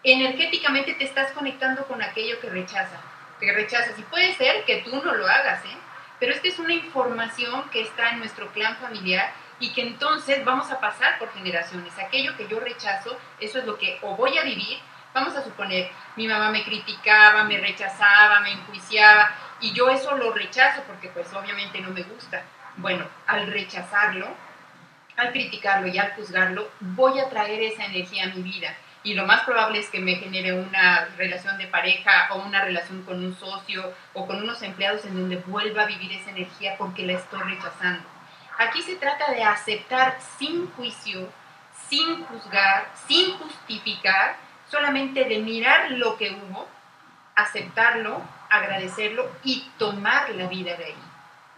energéticamente 0.04 0.94
te 0.96 1.06
estás 1.06 1.32
conectando 1.32 1.86
con 1.88 2.02
aquello 2.02 2.40
que 2.42 2.50
rechaza, 2.50 3.00
que 3.40 3.54
rechazas. 3.54 3.98
Y 3.98 4.04
puede 4.04 4.36
ser 4.36 4.66
que 4.66 4.82
tú 4.82 5.02
no 5.04 5.14
lo 5.14 5.28
hagas, 5.28 5.64
¿eh? 5.66 5.78
Pero 6.20 6.34
esta 6.34 6.48
es 6.48 6.60
una 6.60 6.74
información 6.74 7.70
que 7.70 7.82
está 7.82 8.10
en 8.10 8.20
nuestro 8.20 8.52
clan 8.52 8.76
familiar 8.78 9.32
y 9.60 9.74
que 9.74 9.82
entonces 9.82 10.44
vamos 10.46 10.72
a 10.72 10.80
pasar 10.80 11.18
por 11.20 11.34
generaciones. 11.34 11.98
Aquello 11.98 12.36
que 12.38 12.48
yo 12.48 12.60
rechazo, 12.60 13.18
eso 13.40 13.60
es 13.60 13.66
lo 13.66 13.78
que 13.78 13.98
o 14.02 14.16
voy 14.16 14.38
a 14.38 14.44
vivir. 14.44 14.80
Vamos 15.14 15.36
a 15.36 15.44
suponer, 15.44 15.90
mi 16.16 16.28
mamá 16.28 16.52
me 16.52 16.64
criticaba, 16.64 17.44
me 17.44 17.58
rechazaba, 17.58 18.42
me 18.42 18.52
enjuiciaba 18.52 19.32
y 19.60 19.74
yo 19.74 19.90
eso 19.90 20.16
lo 20.16 20.32
rechazo 20.34 20.84
porque 20.86 21.10
pues 21.10 21.34
obviamente 21.34 21.82
no 21.82 21.90
me 21.90 22.04
gusta. 22.04 22.44
Bueno, 22.76 23.06
al 23.26 23.48
rechazarlo, 23.48 24.28
al 25.16 25.32
criticarlo 25.32 25.88
y 25.88 25.98
al 25.98 26.14
juzgarlo, 26.14 26.70
voy 26.80 27.20
a 27.20 27.30
traer 27.30 27.64
esa 27.64 27.86
energía 27.86 28.26
a 28.26 28.28
mi 28.28 28.44
vida. 28.44 28.76
Y 29.04 29.14
lo 29.14 29.26
más 29.26 29.42
probable 29.44 29.80
es 29.80 29.90
que 29.90 30.00
me 30.00 30.16
genere 30.16 30.54
una 30.54 31.06
relación 31.18 31.58
de 31.58 31.68
pareja 31.68 32.28
o 32.32 32.40
una 32.40 32.64
relación 32.64 33.04
con 33.04 33.24
un 33.24 33.36
socio 33.36 33.94
o 34.14 34.28
con 34.28 34.44
unos 34.44 34.62
empleados 34.62 35.06
en 35.06 35.16
donde 35.16 35.38
vuelva 35.38 35.84
a 35.84 35.86
vivir 35.86 36.12
esa 36.12 36.30
energía 36.30 36.76
porque 36.78 37.06
la 37.06 37.14
estoy 37.14 37.42
rechazando. 37.42 38.17
Aquí 38.58 38.82
se 38.82 38.96
trata 38.96 39.32
de 39.32 39.44
aceptar 39.44 40.18
sin 40.38 40.72
juicio, 40.72 41.30
sin 41.88 42.26
juzgar, 42.26 42.90
sin 43.08 43.38
justificar, 43.38 44.36
solamente 44.70 45.24
de 45.26 45.40
mirar 45.40 45.92
lo 45.92 46.18
que 46.18 46.32
hubo, 46.32 46.68
aceptarlo 47.36 48.22
agradecerlo 48.50 49.30
y 49.44 49.70
tomar 49.78 50.30
la 50.32 50.48
vida 50.48 50.76
de 50.76 50.86
ahí. 50.86 51.04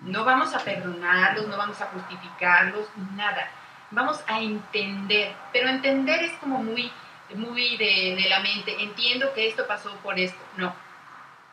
No 0.02 0.24
vamos 0.24 0.54
a 0.54 0.60
perdonarlos, 0.60 1.48
no 1.48 1.58
vamos 1.58 1.82
a 1.82 1.88
justificarlos, 1.88 2.88
nada. 3.16 3.50
Vamos 3.92 4.24
a 4.28 4.40
entender, 4.40 5.34
pero 5.52 5.68
entender 5.68 6.24
es 6.24 6.34
como 6.40 6.64
muy, 6.64 6.92
muy 7.36 7.78
de, 7.78 8.16
de 8.22 8.30
la 8.30 8.40
mente. 8.40 8.82
Entiendo 8.82 9.34
que 9.34 9.48
esto 9.48 9.68
pasó 9.68 9.92
por 9.98 10.18
esto. 10.18 10.40
No, 10.58 10.74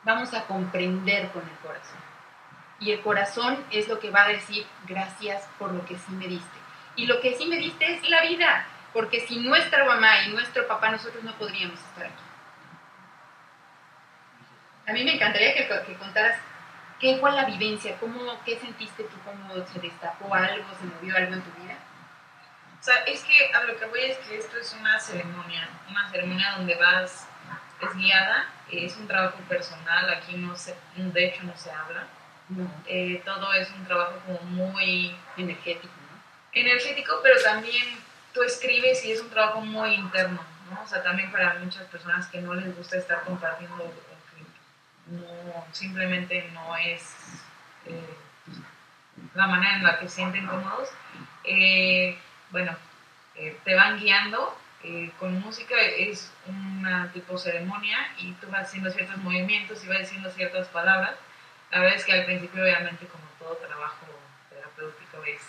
vamos 0.04 0.32
a 0.34 0.44
comprender 0.44 1.30
con 1.30 1.42
el 1.42 1.56
corazón. 1.58 2.05
Y 2.78 2.92
el 2.92 3.00
corazón 3.00 3.64
es 3.71 3.88
lo 3.88 3.99
que 3.99 4.11
va 4.11 4.25
a 4.25 4.28
decir 4.28 4.66
gracias 4.87 5.49
por 5.59 5.73
lo 5.73 5.85
que 5.87 5.97
sí 5.97 6.12
me 6.12 6.28
diste. 6.28 6.59
Y 6.97 7.06
lo 7.06 7.21
que 7.21 7.35
sí 7.35 7.47
me 7.47 7.56
diste 7.56 7.95
es 7.95 8.09
la 8.09 8.23
vida, 8.23 8.66
porque 8.92 9.26
sin 9.26 9.45
nuestra 9.45 9.85
mamá 9.85 10.25
y 10.25 10.30
nuestro 10.30 10.66
papá 10.66 10.90
nosotros 10.90 11.23
no 11.25 11.33
podríamos 11.35 11.78
estar 11.80 12.06
aquí. 12.06 12.23
A 14.87 14.92
mí 14.92 15.04
me 15.04 15.14
encantaría 15.14 15.54
que, 15.54 15.68
que 15.87 15.95
contaras 15.95 16.38
qué 17.00 17.16
fue 17.18 17.33
la 17.33 17.45
vivencia, 17.45 17.97
cómo, 17.99 18.42
qué 18.45 18.59
sentiste 18.59 19.04
tú, 19.04 19.16
cómo 19.25 19.54
se 19.66 19.80
destapó 19.80 20.33
algo, 20.35 20.66
se 20.78 20.87
movió 20.87 21.16
algo 21.16 21.35
en 21.35 21.42
tu 21.42 21.62
vida. 21.62 21.76
O 22.78 22.83
sea, 22.83 22.99
es 23.04 23.23
que 23.25 23.52
a 23.52 23.64
lo 23.64 23.76
que 23.78 23.87
voy 23.87 24.00
es 24.02 24.18
que 24.18 24.38
esto 24.38 24.56
es 24.59 24.76
una 24.78 24.99
ceremonia, 25.00 25.68
una 25.90 26.09
ceremonia 26.11 26.54
donde 26.56 26.76
vas, 26.76 27.26
es 27.80 27.95
guiada, 27.95 28.47
es 28.71 28.97
un 28.97 29.06
trabajo 29.06 29.38
personal, 29.49 30.09
aquí 30.11 30.37
no 30.37 30.56
se, 30.56 30.76
de 30.95 31.26
hecho 31.26 31.42
no 31.42 31.56
se 31.56 31.71
habla. 31.71 32.06
No, 32.48 32.70
Eh, 32.86 33.22
todo 33.24 33.52
es 33.54 33.70
un 33.72 33.84
trabajo 33.84 34.20
como 34.26 34.40
muy 34.42 35.16
energético, 35.36 35.94
¿no? 36.10 36.22
energético, 36.52 37.20
pero 37.22 37.40
también 37.42 37.84
tú 38.32 38.42
escribes 38.42 39.04
y 39.04 39.12
es 39.12 39.20
un 39.20 39.30
trabajo 39.30 39.60
muy 39.60 39.94
interno, 39.94 40.40
¿no? 40.70 40.82
O 40.82 40.86
sea, 40.86 41.02
también 41.02 41.30
para 41.32 41.54
muchas 41.54 41.86
personas 41.88 42.28
que 42.28 42.40
no 42.40 42.54
les 42.54 42.74
gusta 42.76 42.96
estar 42.96 43.24
compartiendo, 43.24 43.76
no, 45.06 45.66
simplemente 45.72 46.50
no 46.52 46.76
es 46.76 47.16
eh, 47.86 48.16
la 49.34 49.46
manera 49.46 49.76
en 49.76 49.82
la 49.84 49.98
que 49.98 50.08
se 50.08 50.16
sienten 50.16 50.46
cómodos, 50.46 50.88
eh, 51.44 52.18
bueno, 52.50 52.76
eh, 53.34 53.60
te 53.64 53.74
van 53.74 53.98
guiando. 54.00 54.58
eh, 54.82 55.10
con 55.18 55.40
música 55.40 55.74
es 55.80 56.32
una 56.46 57.10
tipo 57.12 57.36
ceremonia 57.38 57.98
y 58.18 58.32
tú 58.34 58.48
vas 58.50 58.68
haciendo 58.68 58.90
ciertos 58.90 59.16
movimientos 59.18 59.82
y 59.84 59.88
vas 59.88 59.98
diciendo 60.00 60.30
ciertas 60.30 60.68
palabras. 60.68 61.16
La 61.70 61.80
verdad 61.80 61.96
es 61.96 62.04
que 62.04 62.12
al 62.12 62.25
principio, 62.25 62.62
obviamente, 62.62 63.06
como 63.06 63.25
todo 63.38 63.56
trabajo 63.56 64.06
terapéutico, 64.50 65.25
es 65.25 65.40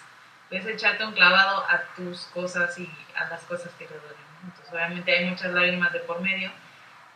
es 0.49 0.65
echarte 0.65 1.05
un 1.05 1.11
clavado 1.11 1.65
a 1.69 1.81
tus 1.95 2.25
cosas 2.27 2.77
y 2.79 2.89
a 3.15 3.25
las 3.25 3.43
cosas 3.43 3.71
que 3.77 3.85
te 3.85 3.93
duelen. 3.93 4.17
Entonces, 4.43 4.73
obviamente 4.73 5.11
hay 5.11 5.25
muchas 5.25 5.51
lágrimas 5.51 5.91
de 5.91 5.99
por 5.99 6.21
medio, 6.21 6.51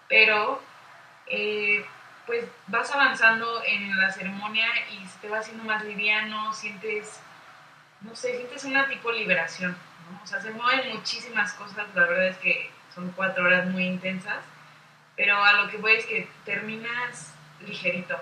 pero 0.10 0.62
eh, 1.27 1.86
pues 2.25 2.46
vas 2.67 2.91
avanzando 2.91 3.63
en 3.65 3.98
la 3.98 4.12
ceremonia 4.12 4.67
y 4.91 5.05
te 5.22 5.29
va 5.29 5.39
haciendo 5.39 5.63
más 5.63 5.84
liviano, 5.86 6.53
sientes, 6.53 7.22
no 8.01 8.15
sé, 8.15 8.36
sientes 8.36 8.65
una 8.65 8.88
tipo 8.89 9.12
liberación, 9.12 9.77
¿no? 10.12 10.22
O 10.24 10.27
sea, 10.27 10.41
se 10.41 10.51
mueven 10.51 10.96
muchísimas 10.96 11.53
cosas, 11.53 11.88
la 11.96 12.05
verdad 12.05 12.27
es 12.27 12.38
que 12.38 12.70
son 12.93 13.12
cuatro 13.12 13.46
horas 13.46 13.65
muy 13.67 13.86
intensas, 13.86 14.43
pero 15.15 15.41
a 15.41 15.53
lo 15.53 15.70
que 15.70 15.77
voy 15.77 15.93
es 15.93 16.05
que 16.05 16.27
terminas 16.43 17.34
ligerito. 17.62 18.20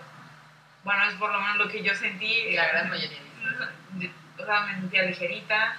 Bueno, 0.84 1.04
es 1.08 1.14
por 1.16 1.32
lo 1.32 1.40
menos 1.42 1.58
lo 1.58 1.68
que 1.70 1.84
yo 1.84 1.94
sentí. 1.96 2.52
La 2.54 2.68
gran 2.68 2.90
mayoría. 2.90 3.20
O 4.38 4.46
sea, 4.46 4.62
me 4.62 4.76
sentía 4.76 5.04
ligerita. 5.04 5.76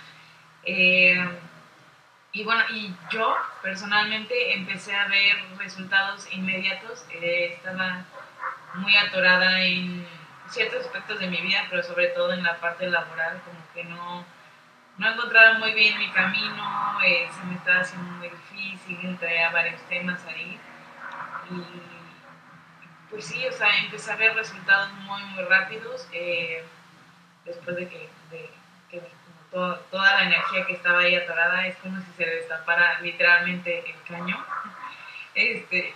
eh, 0.64 1.38
y 2.32 2.44
bueno, 2.44 2.62
y 2.70 2.94
yo 3.10 3.36
personalmente 3.60 4.54
empecé 4.54 4.94
a 4.94 5.08
ver 5.08 5.36
resultados 5.58 6.32
inmediatos. 6.32 7.04
eh, 7.10 7.54
estaba 7.56 8.04
muy 8.74 8.96
atorada 8.96 9.60
en 9.62 10.06
ciertos 10.48 10.86
aspectos 10.86 11.18
de 11.18 11.26
mi 11.28 11.40
vida, 11.40 11.66
pero 11.70 11.82
sobre 11.82 12.08
todo 12.08 12.32
en 12.32 12.42
la 12.44 12.56
parte 12.60 12.88
laboral, 12.88 13.40
como 13.44 13.58
que 13.74 13.84
no, 13.84 14.24
no 14.98 15.10
encontraba 15.10 15.58
muy 15.58 15.72
bien 15.74 15.98
mi 15.98 16.08
camino, 16.10 16.98
eh, 17.04 17.28
se 17.32 17.44
me 17.46 17.54
estaba 17.56 17.80
haciendo 17.80 18.10
muy 18.12 18.28
difícil, 18.28 19.18
traía 19.18 19.50
varios 19.50 19.80
temas 19.88 20.24
ahí. 20.26 20.58
Y 21.50 21.54
pues 23.10 23.24
sí, 23.24 23.44
o 23.46 23.52
sea, 23.52 23.68
empecé 23.78 24.12
a 24.12 24.16
ver 24.16 24.34
resultados 24.34 24.92
muy, 24.92 25.22
muy 25.24 25.44
rápidos 25.44 26.06
eh, 26.12 26.64
después 27.44 27.76
de 27.76 27.88
que, 27.88 28.08
de, 28.30 28.50
que 28.90 29.02
toda 29.50 30.14
la 30.14 30.22
energía 30.22 30.64
que 30.64 30.74
estaba 30.74 31.00
ahí 31.00 31.16
atorada 31.16 31.66
es 31.66 31.76
como 31.78 32.00
si 32.00 32.12
se 32.16 32.24
destapara 32.24 33.00
literalmente 33.00 33.90
el 33.90 34.02
caño. 34.04 34.44
Este, 35.34 35.92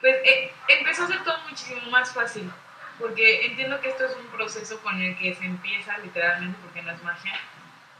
pues 0.00 0.16
eh, 0.24 0.52
empezó 0.68 1.04
a 1.04 1.08
ser 1.08 1.24
todo 1.24 1.38
muchísimo 1.48 1.90
más 1.90 2.12
fácil, 2.12 2.50
porque 2.98 3.46
entiendo 3.46 3.80
que 3.80 3.90
esto 3.90 4.06
es 4.06 4.16
un 4.16 4.26
proceso 4.26 4.80
con 4.80 5.00
el 5.00 5.16
que 5.18 5.34
se 5.34 5.44
empieza 5.44 5.98
literalmente, 5.98 6.58
porque 6.62 6.82
no 6.82 6.92
es 6.92 7.02
magia, 7.02 7.38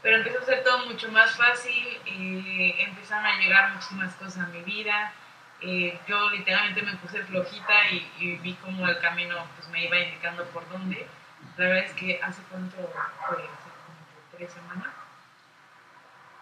pero 0.01 0.17
empezó 0.17 0.39
a 0.39 0.45
ser 0.45 0.63
todo 0.63 0.85
mucho 0.85 1.11
más 1.11 1.35
fácil, 1.35 1.99
eh, 2.05 2.75
empezaron 2.79 3.25
a 3.25 3.39
llegar 3.39 3.73
muchísimas 3.73 4.13
cosas 4.15 4.45
a 4.45 4.47
mi 4.47 4.61
vida, 4.61 5.13
eh, 5.61 5.99
yo 6.07 6.29
literalmente 6.31 6.81
me 6.81 6.95
puse 6.97 7.23
flojita 7.23 7.89
y, 7.91 8.11
y 8.19 8.35
vi 8.37 8.53
como 8.55 8.87
el 8.87 8.99
camino 8.99 9.35
pues, 9.55 9.69
me 9.69 9.85
iba 9.85 9.99
indicando 9.99 10.43
por 10.45 10.67
dónde. 10.69 11.07
La 11.57 11.65
verdad 11.65 11.85
es 11.85 11.93
que 11.93 12.21
hace 12.21 12.41
cuánto 12.49 12.75
fue, 12.75 13.37
hace 13.37 13.69
como 13.85 13.97
tres 14.37 14.51
semanas. 14.51 14.93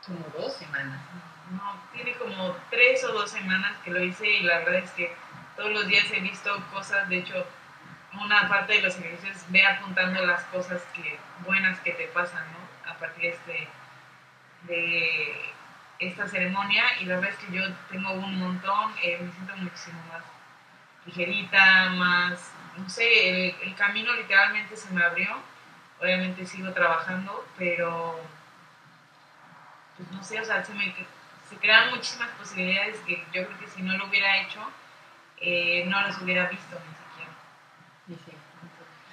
Como 0.05 0.25
dos 0.37 0.53
semanas. 0.53 0.99
No, 1.51 1.81
tiene 1.93 2.13
como 2.13 2.55
tres 2.69 3.03
o 3.03 3.13
dos 3.13 3.29
semanas 3.29 3.77
que 3.83 3.91
lo 3.91 4.03
hice 4.03 4.27
y 4.27 4.43
la 4.43 4.59
verdad 4.59 4.75
es 4.75 4.91
que 4.91 5.15
todos 5.55 5.71
los 5.71 5.87
días 5.87 6.05
he 6.11 6.19
visto 6.19 6.51
cosas, 6.71 7.07
de 7.09 7.19
hecho, 7.19 7.45
una 8.19 8.47
parte 8.47 8.73
de 8.73 8.81
los 8.81 8.97
ejercicios 8.97 9.45
ve 9.49 9.65
apuntando 9.65 10.25
las 10.25 10.43
cosas 10.45 10.81
que, 10.93 11.19
buenas 11.45 11.79
que 11.79 11.91
te 11.91 12.07
pasan, 12.07 12.43
¿no? 12.51 12.91
A 12.91 12.95
partir 12.95 13.23
de, 13.23 13.29
este, 13.29 13.67
de 14.63 15.52
esta 16.07 16.27
ceremonia 16.27 16.83
y 16.99 17.05
la 17.05 17.15
verdad 17.15 17.31
es 17.31 17.37
que 17.37 17.55
yo 17.55 17.63
tengo 17.89 18.13
un 18.13 18.39
montón, 18.39 18.93
eh, 19.01 19.19
me 19.21 19.31
siento 19.31 19.55
muchísimo 19.57 19.99
más 20.11 20.23
ligerita, 21.05 21.89
más, 21.91 22.51
no 22.77 22.89
sé, 22.89 23.49
el, 23.61 23.75
camino 23.75 24.13
literalmente 24.13 24.77
se 24.77 24.91
me 24.93 25.03
abrió, 25.03 25.29
obviamente 25.99 26.45
sigo 26.45 26.71
trabajando, 26.71 27.45
pero 27.57 28.19
pues 29.97 30.11
no 30.11 30.23
sé, 30.23 30.39
o 30.39 30.45
sea, 30.45 30.63
se 30.63 30.73
me 30.73 30.93
se 31.49 31.57
crean 31.57 31.91
muchísimas 31.91 32.29
posibilidades 32.31 32.97
que 33.05 33.23
yo 33.33 33.45
creo 33.45 33.59
que 33.59 33.67
si 33.67 33.81
no 33.81 33.97
lo 33.97 34.07
hubiera 34.07 34.41
hecho, 34.41 34.59
eh, 35.37 35.85
no 35.87 36.01
las 36.01 36.19
hubiera 36.21 36.47
visto. 36.47 36.77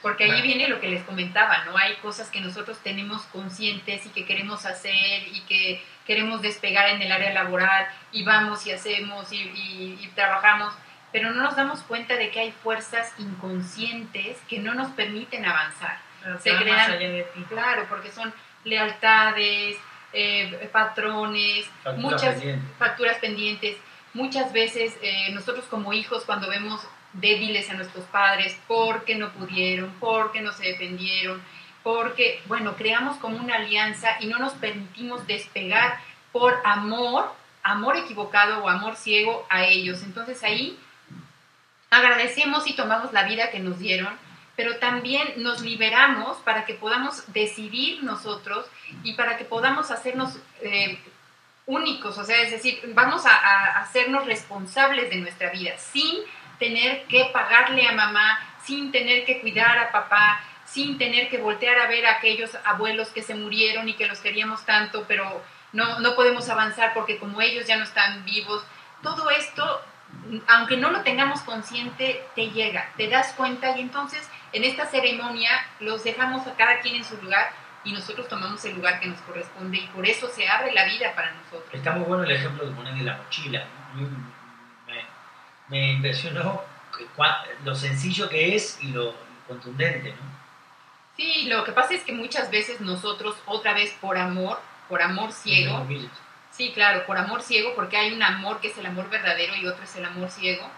Porque 0.02 0.24
ahí 0.24 0.40
viene 0.42 0.66
lo 0.68 0.80
que 0.80 0.88
les 0.88 1.02
comentaba, 1.04 1.64
¿no? 1.66 1.76
Hay 1.76 1.94
cosas 1.96 2.30
que 2.30 2.40
nosotros 2.40 2.78
tenemos 2.82 3.22
conscientes 3.26 4.06
y 4.06 4.08
que 4.10 4.24
queremos 4.24 4.64
hacer 4.64 5.28
y 5.32 5.40
que 5.48 5.84
queremos 6.06 6.40
despegar 6.42 6.88
en 6.88 7.02
el 7.02 7.12
área 7.12 7.32
laboral 7.32 7.86
y 8.10 8.22
vamos 8.24 8.66
y 8.66 8.72
hacemos 8.72 9.30
y, 9.32 9.36
y- 9.42 9.98
y 10.00 10.06
trabajamos, 10.14 10.72
pero 11.12 11.30
no 11.32 11.42
nos 11.42 11.54
damos 11.56 11.80
cuenta 11.82 12.16
de 12.16 12.30
que 12.30 12.40
hay 12.40 12.52
fuerzas 12.52 13.12
inconscientes 13.18 14.38
que 14.48 14.58
no 14.58 14.74
nos 14.74 14.90
permiten 14.92 15.44
avanzar. 15.44 15.98
Pero 16.22 16.38
Se 16.40 16.56
crean- 16.56 16.76
más 16.76 16.88
allá 16.88 17.10
de 17.10 17.22
ti. 17.34 17.44
Claro, 17.48 17.86
porque 17.88 18.10
son 18.10 18.32
lealtades, 18.64 19.76
eh, 20.12 20.68
patrones, 20.72 21.66
Facturas 21.82 21.98
muchas 21.98 22.34
pendientes. 22.34 22.76
facturas 22.78 23.16
pendientes. 23.18 23.76
Muchas 24.14 24.52
veces 24.52 24.96
eh, 25.02 25.30
nosotros 25.32 25.64
como 25.66 25.92
hijos 25.92 26.24
cuando 26.24 26.48
vemos 26.48 26.86
débiles 27.12 27.70
a 27.70 27.74
nuestros 27.74 28.04
padres 28.06 28.56
porque 28.66 29.14
no 29.14 29.32
pudieron, 29.32 29.92
porque 30.00 30.40
no 30.40 30.52
se 30.52 30.64
defendieron, 30.64 31.42
porque, 31.82 32.40
bueno, 32.46 32.76
creamos 32.76 33.16
como 33.18 33.38
una 33.38 33.56
alianza 33.56 34.16
y 34.20 34.26
no 34.26 34.38
nos 34.38 34.52
permitimos 34.54 35.26
despegar 35.26 35.98
por 36.32 36.60
amor, 36.64 37.32
amor 37.62 37.96
equivocado 37.96 38.62
o 38.62 38.68
amor 38.68 38.96
ciego 38.96 39.46
a 39.48 39.64
ellos. 39.64 40.02
Entonces 40.02 40.42
ahí 40.44 40.78
agradecemos 41.90 42.66
y 42.66 42.74
tomamos 42.74 43.12
la 43.12 43.24
vida 43.24 43.50
que 43.50 43.58
nos 43.58 43.78
dieron, 43.78 44.16
pero 44.56 44.76
también 44.76 45.26
nos 45.36 45.62
liberamos 45.62 46.36
para 46.38 46.64
que 46.64 46.74
podamos 46.74 47.32
decidir 47.32 48.04
nosotros 48.04 48.66
y 49.02 49.14
para 49.14 49.36
que 49.36 49.44
podamos 49.44 49.90
hacernos 49.90 50.38
eh, 50.60 50.98
únicos, 51.66 52.18
o 52.18 52.24
sea, 52.24 52.42
es 52.42 52.50
decir, 52.50 52.80
vamos 52.94 53.26
a, 53.26 53.30
a 53.30 53.80
hacernos 53.80 54.26
responsables 54.26 55.08
de 55.08 55.16
nuestra 55.16 55.50
vida 55.50 55.76
sin 55.78 56.18
tener 56.60 57.04
que 57.06 57.30
pagarle 57.32 57.88
a 57.88 57.92
mamá, 57.92 58.38
sin 58.62 58.92
tener 58.92 59.24
que 59.24 59.40
cuidar 59.40 59.78
a 59.78 59.90
papá, 59.90 60.40
sin 60.64 60.98
tener 60.98 61.28
que 61.28 61.38
voltear 61.38 61.78
a 61.80 61.88
ver 61.88 62.06
a 62.06 62.18
aquellos 62.18 62.56
abuelos 62.64 63.08
que 63.08 63.22
se 63.22 63.34
murieron 63.34 63.88
y 63.88 63.94
que 63.94 64.06
los 64.06 64.20
queríamos 64.20 64.64
tanto, 64.64 65.04
pero 65.08 65.42
no, 65.72 65.98
no 65.98 66.14
podemos 66.14 66.48
avanzar 66.48 66.94
porque 66.94 67.18
como 67.18 67.40
ellos 67.40 67.66
ya 67.66 67.76
no 67.76 67.82
están 67.82 68.24
vivos, 68.24 68.64
todo 69.02 69.30
esto, 69.30 69.82
aunque 70.46 70.76
no 70.76 70.90
lo 70.90 71.02
tengamos 71.02 71.40
consciente, 71.40 72.22
te 72.36 72.50
llega, 72.50 72.92
te 72.96 73.08
das 73.08 73.32
cuenta 73.32 73.76
y 73.76 73.80
entonces 73.80 74.28
en 74.52 74.62
esta 74.62 74.86
ceremonia 74.86 75.50
los 75.80 76.04
dejamos 76.04 76.46
a 76.46 76.54
cada 76.54 76.80
quien 76.80 76.96
en 76.96 77.04
su 77.04 77.16
lugar 77.16 77.50
y 77.82 77.92
nosotros 77.92 78.28
tomamos 78.28 78.64
el 78.64 78.76
lugar 78.76 79.00
que 79.00 79.08
nos 79.08 79.20
corresponde 79.22 79.78
y 79.78 79.86
por 79.88 80.06
eso 80.06 80.28
se 80.28 80.46
abre 80.46 80.72
la 80.72 80.84
vida 80.84 81.14
para 81.14 81.32
nosotros. 81.32 81.72
Está 81.72 81.92
muy 81.92 82.04
bueno 82.04 82.24
el 82.24 82.32
ejemplo 82.32 82.68
que 82.68 82.74
pones 82.74 82.94
de 82.94 83.04
la 83.04 83.16
mochila. 83.16 83.66
Me, 85.70 85.92
impresionó 85.92 86.62
lo 87.64 87.74
sencillo 87.74 88.28
que 88.28 88.54
es 88.56 88.78
y 88.82 88.88
lo 88.88 89.14
contundente, 89.48 90.10
¿no? 90.12 90.40
Sí, 91.16 91.46
lo 91.48 91.64
que 91.64 91.72
pasa 91.72 91.94
es 91.94 92.02
que 92.02 92.12
muchas 92.12 92.50
veces 92.50 92.80
nosotros, 92.80 93.36
otra 93.46 93.74
vez 93.74 93.92
por 94.00 94.16
amor, 94.18 94.60
por 94.88 95.02
amor 95.02 95.32
ciego, 95.32 95.86
sí, 96.50 96.72
claro, 96.72 97.04
por 97.06 97.16
amor 97.18 97.42
ciego, 97.42 97.74
porque 97.74 97.96
hay 97.96 98.12
un 98.12 98.22
amor 98.22 98.60
que 98.60 98.68
es 98.68 98.78
el 98.78 98.86
amor 98.86 99.08
verdadero 99.10 99.54
y 99.56 99.66
otro 99.66 99.84
es 99.84 99.94
el 99.96 100.04
amor 100.04 100.30
ciego, 100.30 100.68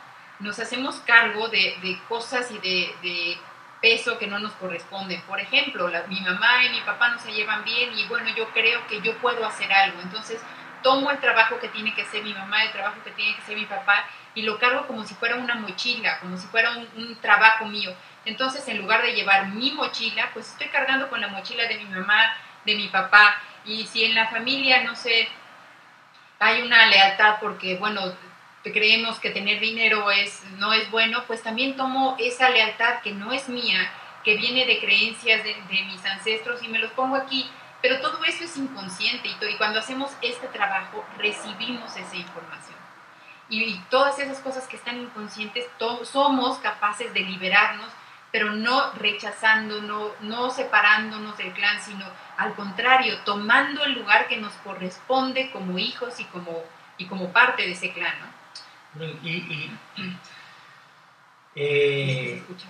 nos 0.40 0.58
hacemos 0.58 0.96
cargo 1.06 1.48
de, 1.48 1.76
de 1.82 1.98
cosas 2.08 2.50
y 2.50 2.58
de, 2.58 2.94
de 3.02 3.36
peso 3.80 4.18
que 4.18 4.26
no 4.26 4.38
nos 4.38 4.52
corresponden. 4.52 5.20
Por 5.22 5.38
ejemplo, 5.40 5.88
la- 5.88 6.06
mi 6.08 6.20
mamá 6.20 6.64
y 6.64 6.70
mi 6.70 6.80
papá 6.80 7.08
no 7.10 7.18
se 7.20 7.32
llevan 7.32 7.64
bien 7.64 7.96
y 7.96 8.06
bueno, 8.06 8.28
yo 8.36 8.48
creo 8.50 8.86
que 8.88 9.00
yo 9.00 9.16
puedo 9.18 9.46
hacer 9.46 9.72
algo. 9.72 10.00
Entonces, 10.00 10.40
tomo 10.82 11.10
el 11.10 11.18
trabajo 11.18 11.58
que 11.58 11.68
tiene 11.68 11.94
que 11.94 12.02
hacer 12.02 12.22
mi 12.22 12.34
mamá, 12.34 12.64
el 12.64 12.72
trabajo 12.72 12.96
que 13.04 13.10
tiene 13.12 13.34
que 13.34 13.42
hacer 13.42 13.56
mi 13.56 13.66
papá 13.66 14.04
y 14.34 14.42
lo 14.42 14.58
cargo 14.58 14.86
como 14.86 15.04
si 15.04 15.14
fuera 15.14 15.36
una 15.36 15.54
mochila, 15.54 16.18
como 16.20 16.36
si 16.36 16.46
fuera 16.46 16.70
un, 16.70 17.16
trabajo 17.20 17.66
mío. 17.66 17.94
Entonces, 18.24 18.66
en 18.68 18.78
lugar 18.78 19.02
de 19.02 19.14
llevar 19.14 19.48
mi 19.48 19.72
mochila, 19.72 20.30
pues 20.32 20.48
estoy 20.48 20.68
cargando 20.68 21.08
con 21.08 21.20
la 21.20 21.28
mochila 21.28 21.66
de 21.66 21.78
mi 21.78 21.84
mamá, 21.86 22.32
de 22.64 22.74
mi 22.74 22.88
papá. 22.88 23.36
Y 23.64 23.86
si 23.86 24.04
en 24.04 24.14
la 24.14 24.28
familia, 24.28 24.82
no 24.84 24.96
sé, 24.96 25.28
hay 26.38 26.62
una 26.62 26.86
lealtad 26.86 27.36
porque, 27.40 27.76
bueno, 27.76 28.00
creemos 28.62 29.18
que 29.18 29.30
tener 29.30 29.60
dinero 29.60 30.10
es, 30.10 30.42
no 30.58 30.72
es 30.72 30.90
bueno, 30.90 31.24
pues 31.26 31.42
también 31.42 31.76
tomo 31.76 32.16
esa 32.18 32.48
lealtad 32.48 33.00
que 33.02 33.12
no 33.12 33.32
es 33.32 33.48
mía, 33.48 33.90
que 34.24 34.36
viene 34.36 34.64
de 34.66 34.78
creencias 34.80 35.42
de 35.44 35.82
mis 35.86 36.04
ancestros 36.04 36.62
y 36.62 36.68
me 36.68 36.78
los 36.78 36.92
pongo 36.92 37.16
aquí. 37.16 37.50
Pero 37.82 38.00
todo 38.00 38.24
eso 38.24 38.44
es 38.44 38.56
inconsciente 38.56 39.28
y, 39.28 39.56
cuando 39.56 39.80
hacemos 39.80 40.12
este 40.22 40.46
trabajo 40.48 41.04
recibimos 41.18 41.96
esa 41.96 42.16
información. 42.16 42.76
Y, 43.48 43.64
y 43.64 43.78
todas 43.90 44.18
esas 44.20 44.38
cosas 44.38 44.68
que 44.68 44.76
están 44.76 45.00
inconscientes, 45.00 45.66
somos 46.04 46.58
capaces 46.58 47.12
de 47.12 47.20
liberarnos, 47.20 47.90
pero 48.30 48.52
no 48.52 48.92
rechazando, 48.92 49.82
no, 49.82 50.12
no 50.20 50.50
separándonos 50.50 51.36
del 51.36 51.52
clan, 51.52 51.82
sino 51.82 52.06
al 52.38 52.54
contrario, 52.54 53.18
tomando 53.24 53.84
el 53.84 53.92
lugar 53.92 54.28
que 54.28 54.38
nos 54.38 54.52
corresponde 54.54 55.50
como 55.50 55.78
hijos 55.78 56.18
y 56.20 56.24
como, 56.26 56.62
y 56.96 57.06
como 57.06 57.30
parte 57.32 57.62
de 57.62 57.72
ese 57.72 57.92
clan. 57.92 58.14
¿no? 58.94 59.04
Y, 59.04 59.70
se 61.54 61.60
eh, 61.60 62.36
escucha. 62.38 62.66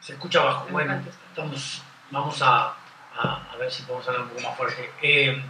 se 0.00 0.12
escucha 0.14 0.40
abajo. 0.40 0.68
Bueno, 0.70 1.02
estamos, 1.28 1.82
vamos 2.10 2.40
a, 2.40 2.74
a- 3.16 3.42
a 3.52 3.56
ver 3.56 3.70
si 3.70 3.82
podemos 3.82 4.06
hablar 4.08 4.22
un 4.22 4.28
poco 4.30 4.40
más 4.42 4.56
fuerte. 4.56 4.92
Eh, 5.02 5.42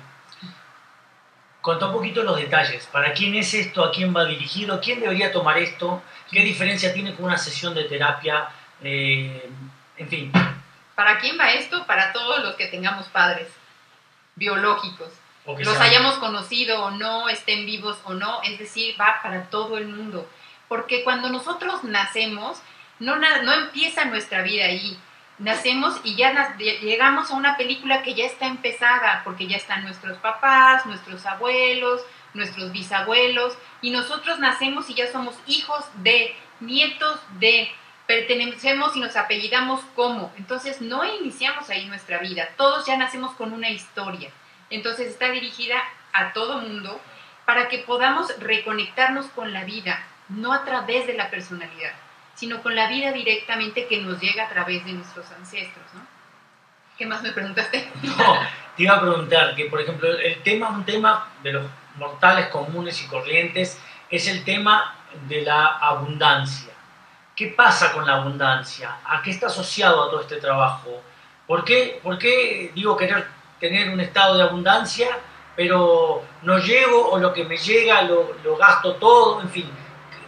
contá 1.61 1.87
un 1.87 1.93
poquito 1.93 2.23
los 2.23 2.37
detalles. 2.37 2.87
¿Para 2.87 3.13
quién 3.13 3.35
es 3.35 3.55
esto? 3.55 3.85
¿A 3.85 3.93
quién 3.93 4.15
va 4.15 4.25
dirigido? 4.25 4.81
¿Quién 4.81 5.01
debería 5.01 5.33
tomar 5.33 5.59
esto? 5.59 6.03
¿Qué 6.31 6.41
diferencia 6.41 6.93
tiene 6.93 7.15
con 7.15 7.27
una 7.27 7.39
sesión 7.39 7.75
de 7.75 7.85
terapia? 7.85 8.49
Eh, 8.83 9.49
en 9.97 10.09
fin, 10.09 10.33
¿Para 10.95 11.19
quién 11.19 11.39
va 11.39 11.53
esto? 11.53 11.87
Para 11.87 12.13
todos 12.13 12.43
los 12.43 12.55
que 12.57 12.67
tengamos 12.67 13.07
padres 13.09 13.49
biológicos. 14.37 15.09
o 15.45 15.57
que 15.57 15.65
los 15.65 15.77
hayamos 15.81 16.15
conocido 16.19 16.85
o 16.85 16.91
no, 16.93 17.29
estén 17.29 17.67
vivos 17.67 17.99
o 18.05 18.15
no, 18.15 18.41
es 18.45 18.59
decir, 18.61 18.95
va 19.01 19.19
para 19.23 19.45
todo 19.51 19.77
el 19.77 19.89
mundo. 19.89 20.29
Porque 20.69 21.03
cuando 21.03 21.29
nosotros 21.31 21.83
nacemos, 21.83 22.61
no, 23.01 23.17
no 23.17 23.53
empieza 23.53 24.05
nuestra 24.05 24.43
vida 24.43 24.67
ahí. 24.67 24.97
Nacemos 25.43 26.01
y 26.05 26.15
ya 26.15 26.57
llegamos 26.57 27.33
a 27.33 27.35
una 27.35 27.57
película 27.57 28.05
que 28.05 28.15
ya 28.15 28.27
está 28.27 28.47
empezada, 28.47 29.23
porque 29.25 29.49
ya 29.49 29.57
están 29.57 29.83
nuestros 29.83 30.17
papás, 30.19 30.87
nuestros 30.87 31.27
abuelos, 31.27 32.01
nuestros 32.33 32.71
bisabuelos, 32.71 33.59
y 33.81 33.91
nosotros 33.91 34.39
nacemos 34.39 34.89
y 34.89 34.95
ya 34.95 35.11
somos 35.11 35.35
hijos 35.49 35.85
de, 35.97 36.37
nietos 36.61 37.19
de, 37.41 37.69
pertenecemos 38.07 38.95
y 38.95 39.01
nos 39.01 39.17
apellidamos 39.17 39.81
como. 39.97 40.33
Entonces 40.39 40.81
no 40.81 41.05
iniciamos 41.05 41.69
ahí 41.71 41.87
nuestra 41.87 42.19
vida, 42.19 42.51
todos 42.57 42.87
ya 42.87 42.97
nacemos 42.97 43.33
con 43.33 43.53
una 43.53 43.69
historia. 43.69 44.31
Entonces 44.71 45.09
está 45.09 45.29
dirigida 45.31 45.83
a 46.13 46.33
todo 46.33 46.61
mundo 46.61 47.01
para 47.47 47.69
que 47.69 47.79
podamos 47.79 48.33
reconectarnos 48.39 49.27
con 49.27 49.53
la 49.53 49.65
vida, 49.65 50.07
no 50.29 50.53
a 50.53 50.65
través 50.65 51.09
de 51.09 51.15
la 51.15 51.31
personalidad, 51.31 51.95
sino 52.43 52.61
con 52.61 52.75
la 52.75 52.89
vida 52.89 53.13
directamente 53.13 53.87
que 53.87 54.01
nos 54.01 54.21
llega 54.21 54.47
a 54.47 54.49
través 54.49 54.85
de 54.85 54.95
nuestros 54.95 55.31
ancestros, 55.31 55.87
¿no? 55.95 56.01
¿Qué 56.99 57.07
más 57.07 57.23
me 57.23 57.31
preguntaste? 57.31 57.89
No, 58.03 58.41
te 58.77 58.83
iba 58.83 58.97
a 58.97 59.01
preguntar 59.01 59.55
que, 59.55 59.67
por 59.67 59.81
ejemplo, 59.81 60.09
el 60.11 60.43
tema, 60.43 60.71
un 60.71 60.85
tema 60.85 61.29
de 61.45 61.53
los 61.53 61.67
mortales 61.95 62.49
comunes 62.49 63.01
y 63.01 63.07
corrientes 63.07 63.79
es 64.11 64.27
el 64.27 64.43
tema 64.43 64.97
de 65.29 65.43
la 65.43 65.67
abundancia. 65.67 66.73
¿Qué 67.37 67.47
pasa 67.47 67.93
con 67.93 68.05
la 68.05 68.17
abundancia? 68.17 68.97
¿A 69.05 69.23
qué 69.23 69.31
está 69.31 69.47
asociado 69.47 70.03
a 70.03 70.11
todo 70.11 70.23
este 70.23 70.41
trabajo? 70.41 71.01
¿Por 71.47 71.65
qué, 71.65 72.01
por 72.03 72.19
qué 72.19 72.73
digo 72.75 72.97
querer 72.97 73.25
tener 73.61 73.89
un 73.89 74.01
estado 74.01 74.37
de 74.37 74.43
abundancia, 74.43 75.17
pero 75.55 76.25
no 76.43 76.59
llego 76.59 77.09
o 77.09 77.19
lo 77.21 77.33
que 77.33 77.45
me 77.45 77.57
llega 77.57 78.03
lo, 78.03 78.35
lo 78.43 78.57
gasto 78.57 78.97
todo? 78.97 79.41
En 79.43 79.49
fin, 79.49 79.71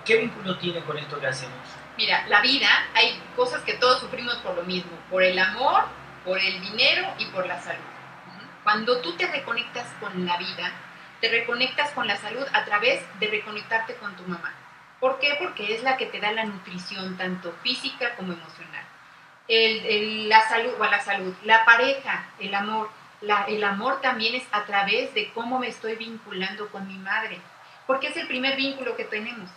¿qué 0.04 0.18
vínculo 0.18 0.56
tiene 0.58 0.78
con 0.84 0.96
esto 0.96 1.18
que 1.18 1.26
hacemos? 1.26 1.63
Mira, 1.96 2.26
la 2.26 2.40
vida, 2.40 2.68
hay 2.94 3.22
cosas 3.36 3.62
que 3.62 3.74
todos 3.74 4.00
sufrimos 4.00 4.34
por 4.38 4.56
lo 4.56 4.62
mismo, 4.64 4.90
por 5.10 5.22
el 5.22 5.38
amor, 5.38 5.84
por 6.24 6.38
el 6.40 6.60
dinero 6.60 7.06
y 7.18 7.26
por 7.26 7.46
la 7.46 7.60
salud. 7.60 7.84
Cuando 8.64 9.00
tú 9.00 9.16
te 9.16 9.26
reconectas 9.28 9.86
con 10.00 10.26
la 10.26 10.36
vida, 10.36 10.72
te 11.20 11.28
reconectas 11.28 11.90
con 11.92 12.08
la 12.08 12.16
salud 12.16 12.44
a 12.52 12.64
través 12.64 13.00
de 13.20 13.28
reconectarte 13.28 13.94
con 13.96 14.16
tu 14.16 14.24
mamá. 14.24 14.52
¿Por 14.98 15.20
qué? 15.20 15.36
Porque 15.38 15.74
es 15.74 15.82
la 15.84 15.96
que 15.96 16.06
te 16.06 16.18
da 16.18 16.32
la 16.32 16.44
nutrición, 16.44 17.16
tanto 17.16 17.52
física 17.62 18.16
como 18.16 18.32
emocional. 18.32 18.84
El- 19.46 19.86
el- 19.86 20.28
la 20.28 20.48
salud, 20.48 20.72
o 20.78 20.84
la 20.86 21.00
salud, 21.00 21.34
la 21.44 21.64
pareja, 21.64 22.26
el 22.40 22.54
amor. 22.54 22.90
La- 23.20 23.44
el 23.44 23.62
amor 23.62 24.00
también 24.00 24.34
es 24.34 24.44
a 24.50 24.64
través 24.64 25.14
de 25.14 25.30
cómo 25.32 25.58
me 25.58 25.68
estoy 25.68 25.94
vinculando 25.96 26.68
con 26.70 26.88
mi 26.88 26.98
madre, 26.98 27.38
porque 27.86 28.08
es 28.08 28.16
el 28.16 28.26
primer 28.26 28.56
vínculo 28.56 28.96
que 28.96 29.04
tenemos. 29.04 29.48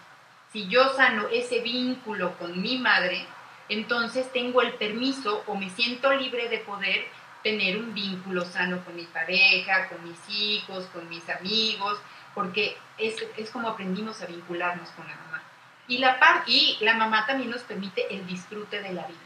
Si 0.58 0.68
yo 0.70 0.90
sano 0.96 1.28
ese 1.28 1.60
vínculo 1.60 2.36
con 2.40 2.60
mi 2.60 2.80
madre, 2.80 3.24
entonces 3.70 4.34
tengo 4.34 4.64
el 4.64 4.74
permiso 4.74 5.44
o 5.46 5.54
me 5.54 5.70
siento 5.70 6.12
libre 6.12 6.50
de 6.50 6.58
poder 6.58 7.06
tener 7.44 7.78
un 7.78 7.94
vínculo 7.94 8.44
sano 8.44 8.84
con 8.84 8.96
mi 8.96 9.04
pareja, 9.04 9.88
con 9.88 10.04
mis 10.04 10.18
hijos, 10.28 10.88
con 10.88 11.08
mis 11.10 11.30
amigos, 11.30 12.00
porque 12.34 12.76
es, 12.98 13.24
es 13.38 13.52
como 13.52 13.70
aprendimos 13.70 14.20
a 14.24 14.26
vincularnos 14.26 14.90
con 14.94 15.08
la 15.08 15.14
mamá. 15.14 15.44
Y 15.88 16.00
la, 16.00 16.18
par- 16.18 16.42
y 16.48 16.80
la 16.82 16.96
mamá 16.96 17.28
también 17.28 17.52
nos 17.52 17.62
permite 17.62 18.12
el 18.12 18.26
disfrute 18.26 18.82
de 18.82 18.94
la 18.94 19.06
vida, 19.06 19.20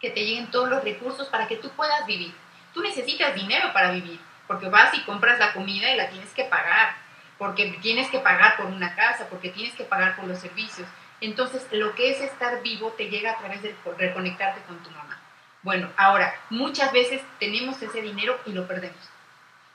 que 0.00 0.10
te 0.10 0.26
lleguen 0.26 0.50
todos 0.50 0.68
los 0.68 0.82
recursos 0.82 1.28
para 1.28 1.46
que 1.46 1.58
tú 1.58 1.70
puedas 1.76 2.04
vivir. 2.06 2.34
Tú 2.74 2.82
necesitas 2.82 3.36
dinero 3.36 3.72
para 3.72 3.92
vivir, 3.92 4.18
porque 4.48 4.68
vas 4.68 4.92
y 4.94 5.02
compras 5.02 5.38
la 5.38 5.52
comida 5.52 5.92
y 5.92 5.96
la 5.96 6.10
tienes 6.10 6.30
que 6.30 6.42
pagar, 6.42 6.96
porque 7.38 7.78
tienes 7.80 8.10
que 8.10 8.18
pagar 8.18 8.56
por 8.56 8.66
una 8.66 8.94
casa, 8.94 9.28
porque 9.30 9.50
tienes 9.50 9.74
que 9.74 9.84
pagar 9.84 10.16
por 10.16 10.26
los 10.26 10.38
servicios. 10.40 10.88
Entonces, 11.20 11.66
lo 11.70 11.94
que 11.94 12.10
es 12.10 12.20
estar 12.20 12.62
vivo 12.62 12.92
te 12.96 13.08
llega 13.08 13.32
a 13.32 13.38
través 13.38 13.62
de 13.62 13.74
reconectarte 13.96 14.60
con 14.62 14.78
tu 14.82 14.90
mamá. 14.90 15.18
Bueno, 15.62 15.88
ahora, 15.96 16.34
muchas 16.50 16.92
veces 16.92 17.20
tenemos 17.38 17.80
ese 17.82 18.02
dinero 18.02 18.38
y 18.46 18.52
lo 18.52 18.66
perdemos. 18.66 18.98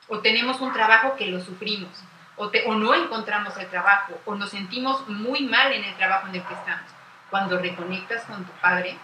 O 0.08 0.20
tenemos 0.20 0.60
un 0.62 0.74
trabajo 0.74 1.16
que 1.16 1.28
lo 1.28 1.42
sufrimos, 1.42 1.92
o, 2.36 2.50
no 2.76 2.94
encontramos 2.94 3.56
el 3.58 3.68
trabajo, 3.68 4.20
o 4.26 4.36
nos 4.36 4.50
sentimos 4.50 5.08
muy 5.08 5.42
mal 5.46 5.72
en 5.72 5.84
el 5.84 5.96
trabajo 5.96 6.28
en 6.28 6.36
el 6.36 6.44
que 6.44 6.54
estamos. 6.54 6.90
Cuando 7.30 7.58
reconectas 7.58 8.24
con 8.24 8.44
tu 8.44 8.52
padre, 8.54 8.98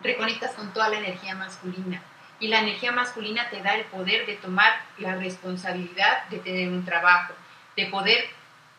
reconectas 0.00 0.52
con 0.52 0.72
toda 0.72 0.88
la 0.88 0.98
energía 0.98 1.34
masculina. 1.34 2.02
Y 2.40 2.48
la 2.48 2.60
energía 2.60 2.92
masculina 2.92 3.48
te 3.50 3.60
da 3.62 3.74
el 3.74 3.84
poder 3.86 4.26
de 4.26 4.36
tomar 4.36 4.72
la 4.98 5.16
responsabilidad 5.16 6.28
de 6.28 6.38
tener 6.38 6.68
un 6.68 6.84
trabajo, 6.84 7.34
de 7.78 7.86
poder 7.86 8.24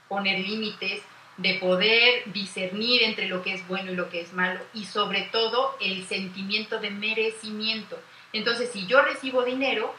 poner 0.09 0.39
límites, 0.39 1.01
de 1.37 1.53
poder 1.53 2.23
discernir 2.33 3.03
entre 3.03 3.29
lo 3.29 3.41
que 3.41 3.53
es 3.53 3.65
bueno 3.65 3.93
y 3.93 3.95
lo 3.95 4.09
que 4.09 4.19
es 4.19 4.33
malo, 4.33 4.59
y 4.73 4.83
sobre 4.83 5.21
todo 5.31 5.77
el 5.79 6.05
sentimiento 6.05 6.79
de 6.79 6.89
merecimiento. 6.89 7.97
Entonces, 8.33 8.69
si 8.73 8.87
yo 8.87 9.01
recibo 9.01 9.43
dinero, 9.43 9.95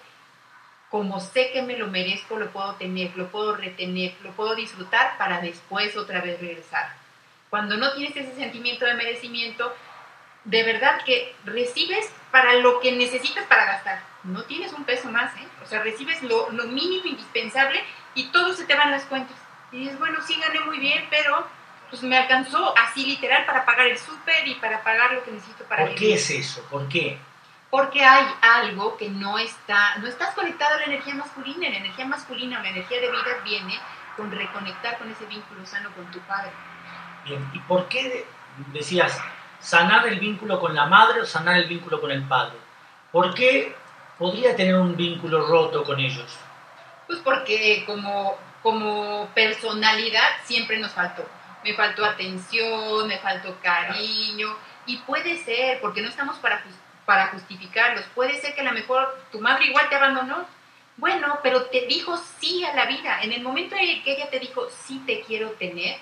como 0.91 1.19
sé 1.19 1.51
que 1.51 1.63
me 1.63 1.79
lo 1.79 1.87
merezco, 1.87 2.37
lo 2.37 2.51
puedo 2.51 2.75
tener, 2.75 3.17
lo 3.17 3.29
puedo 3.29 3.57
retener, 3.57 4.13
lo 4.23 4.33
puedo 4.33 4.55
disfrutar 4.55 5.17
para 5.17 5.41
después 5.41 5.97
otra 5.97 6.21
vez 6.21 6.39
regresar. 6.39 6.95
Cuando 7.49 7.79
no 7.79 7.95
tienes 7.95 8.15
ese 8.15 8.35
sentimiento 8.35 8.85
de 8.85 8.95
merecimiento, 8.95 9.75
de 10.45 10.63
verdad 10.63 11.01
que 11.07 11.35
recibes 11.47 12.13
para 12.31 12.55
lo 12.57 12.81
que 12.81 12.93
necesitas 12.93 13.47
para 13.47 13.65
gastar. 13.65 14.03
No 14.25 14.43
tienes 14.45 14.75
un 14.75 14.85
peso 14.85 15.11
más, 15.11 15.35
¿eh? 15.37 15.47
O 15.63 15.67
sea, 15.67 15.83
recibes 15.83 16.23
lo, 16.23 16.51
lo 16.51 16.65
mínimo 16.65 17.07
indispensable 17.07 17.83
y 18.15 18.25
todo 18.29 18.53
se 18.55 18.65
te 18.65 18.75
van 18.75 18.91
las 18.91 19.05
cuentas. 19.05 19.37
Y 19.73 19.79
dices, 19.79 19.99
bueno, 19.99 20.19
sí 20.27 20.39
gané 20.41 20.61
muy 20.61 20.79
bien, 20.79 21.07
pero 21.11 21.47
pues 21.91 22.03
me 22.03 22.17
alcanzó 22.17 22.75
así 22.79 23.05
literal 23.07 23.45
para 23.47 23.65
pagar 23.65 23.87
el 23.87 23.99
súper 23.99 24.47
y 24.47 24.55
para 24.57 24.83
pagar 24.83 25.13
lo 25.13 25.23
que 25.25 25.33
necesito 25.33 25.65
para 25.65 25.83
¿Por 25.87 25.95
qué 25.95 26.01
vivir. 26.01 26.17
es 26.17 26.31
eso? 26.31 26.63
¿Por 26.71 26.89
qué? 26.89 27.19
Porque 27.71 28.05
hay 28.05 28.27
algo 28.43 28.97
que 28.97 29.09
no 29.11 29.39
está, 29.39 29.97
no 29.99 30.09
estás 30.09 30.35
conectado 30.35 30.75
a 30.75 30.79
la 30.79 30.85
energía 30.87 31.15
masculina. 31.15 31.69
La 31.69 31.77
energía 31.79 32.05
masculina 32.07 32.59
o 32.59 32.63
la 32.63 32.71
energía 32.71 33.01
de 33.01 33.11
vida 33.11 33.39
viene 33.45 33.79
con 34.17 34.31
reconectar 34.33 34.99
con 34.99 35.11
ese 35.11 35.25
vínculo 35.27 35.65
sano 35.67 35.91
con 35.95 36.05
tu 36.11 36.19
padre. 36.21 36.51
Bien, 37.25 37.49
¿y 37.53 37.59
por 37.61 37.87
qué 37.89 38.09
de- 38.09 38.27
decías 38.73 39.21
sanar 39.61 40.07
el 40.09 40.19
vínculo 40.19 40.59
con 40.59 40.75
la 40.75 40.87
madre 40.87 41.21
o 41.21 41.27
sanar 41.27 41.57
el 41.59 41.69
vínculo 41.69 42.01
con 42.01 42.11
el 42.11 42.25
padre? 42.25 42.57
¿Por 43.13 43.35
qué 43.35 43.75
podría 44.19 44.55
tener 44.57 44.75
un 44.77 44.97
vínculo 44.97 45.47
roto 45.47 45.85
con 45.85 46.01
ellos? 46.01 46.39
Pues 47.11 47.23
porque 47.23 47.83
como, 47.87 48.39
como 48.63 49.29
personalidad 49.35 50.29
siempre 50.45 50.79
nos 50.79 50.93
faltó. 50.93 51.29
Me 51.65 51.75
faltó 51.75 52.05
atención, 52.05 53.09
me 53.09 53.19
faltó 53.19 53.59
cariño. 53.61 54.57
Y 54.87 54.99
puede 54.99 55.37
ser, 55.39 55.81
porque 55.81 56.03
no 56.03 56.09
estamos 56.09 56.37
para, 56.37 56.63
para 57.07 57.27
justificarlos, 57.33 58.05
puede 58.15 58.41
ser 58.41 58.55
que 58.55 58.61
a 58.61 58.65
lo 58.65 58.71
mejor 58.71 59.27
tu 59.33 59.41
madre 59.41 59.65
igual 59.67 59.89
te 59.89 59.97
abandonó. 59.97 60.47
Bueno, 60.99 61.41
pero 61.43 61.65
te 61.65 61.87
dijo 61.89 62.17
sí 62.39 62.65
a 62.65 62.77
la 62.77 62.87
vida. 62.87 63.23
En 63.23 63.33
el 63.33 63.43
momento 63.43 63.75
en 63.75 64.05
que 64.05 64.13
ella 64.13 64.31
te 64.31 64.39
dijo 64.39 64.69
sí 64.71 65.03
te 65.05 65.23
quiero 65.23 65.51
tener, 65.55 65.99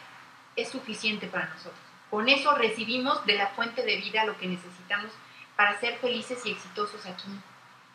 es 0.56 0.68
suficiente 0.68 1.26
para 1.26 1.46
nosotros. 1.46 1.80
Con 2.10 2.28
eso 2.28 2.54
recibimos 2.54 3.24
de 3.24 3.32
la 3.32 3.46
fuente 3.46 3.82
de 3.82 3.96
vida 3.96 4.26
lo 4.26 4.36
que 4.36 4.46
necesitamos 4.46 5.10
para 5.56 5.80
ser 5.80 5.96
felices 6.00 6.44
y 6.44 6.50
exitosos 6.50 7.06
aquí. 7.06 7.28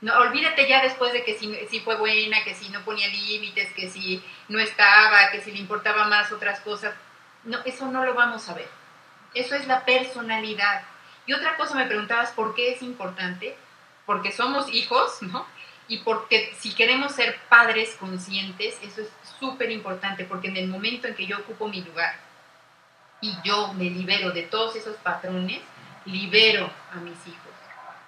No, 0.03 0.17
olvídate 0.17 0.67
ya 0.67 0.81
después 0.81 1.13
de 1.13 1.23
que 1.23 1.37
si, 1.37 1.79
fue 1.79 1.95
buena, 1.95 2.43
que 2.43 2.53
si 2.53 2.67
no 2.67 2.81
ponía 2.81 3.07
límites, 3.07 3.71
que 3.71 3.89
si 3.89 4.21
no 4.49 4.59
estaba, 4.59 5.31
que 5.31 5.39
si 5.39 5.53
le 5.53 5.59
importaba 5.59 6.07
más 6.07 6.29
otras 6.33 6.59
cosas. 6.59 6.93
No, 7.45 7.59
eso 7.63 7.87
no 7.87 8.03
lo 8.03 8.13
vamos 8.13 8.49
a 8.49 8.53
ver. 8.53 8.67
Eso 9.33 9.55
es 9.55 9.65
la 9.65 9.85
personalidad. 9.85 10.83
Y 11.25 11.31
otra 11.31 11.55
cosa 11.55 11.75
me 11.75 11.85
preguntabas, 11.85 12.31
¿por 12.31 12.53
qué 12.53 12.73
es 12.73 12.81
importante? 12.81 13.55
Porque 14.05 14.33
somos 14.33 14.67
hijos, 14.73 15.21
¿no? 15.21 15.47
Y 15.87 15.99
porque 15.99 16.53
si 16.59 16.75
queremos 16.75 17.13
ser 17.13 17.39
padres 17.47 17.95
conscientes, 17.97 18.77
eso 18.81 19.03
es 19.03 19.09
súper 19.39 19.71
importante, 19.71 20.25
porque 20.25 20.49
en 20.49 20.57
el 20.57 20.67
momento 20.67 21.07
en 21.07 21.15
que 21.15 21.27
yo 21.27 21.37
ocupo 21.37 21.69
mi 21.69 21.81
lugar 21.81 22.13
y 23.21 23.33
yo 23.45 23.71
me 23.71 23.85
libero 23.85 24.31
de 24.31 24.43
todos 24.43 24.75
esos 24.75 24.97
patrones, 24.97 25.61
libero 26.03 26.69
a 26.91 26.97
mis 26.97 27.25
hijos 27.25 27.53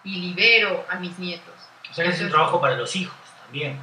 y 0.04 0.20
libero 0.20 0.86
a 0.90 0.96
mis 0.96 1.18
nietos. 1.18 1.55
O 1.96 1.98
sea 1.98 2.10
es 2.10 2.20
un 2.20 2.30
trabajo 2.30 2.60
para 2.60 2.76
los 2.76 2.94
hijos 2.98 3.16
también. 3.42 3.80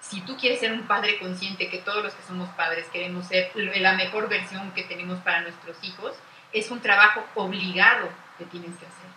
si 0.00 0.20
tú 0.20 0.36
quieres 0.36 0.60
ser 0.60 0.70
un 0.70 0.86
padre 0.86 1.18
consciente, 1.18 1.68
que 1.68 1.78
todos 1.78 2.04
los 2.04 2.14
que 2.14 2.22
somos 2.22 2.48
padres 2.50 2.86
queremos 2.92 3.26
ser 3.26 3.50
la 3.56 3.94
mejor 3.94 4.28
versión 4.28 4.70
que 4.74 4.84
tenemos 4.84 5.18
para 5.22 5.40
nuestros 5.40 5.76
hijos, 5.82 6.12
es 6.52 6.70
un 6.70 6.80
trabajo 6.80 7.24
obligado 7.34 8.08
que 8.38 8.44
tienes 8.44 8.70
que 8.76 8.86
hacer. 8.86 9.10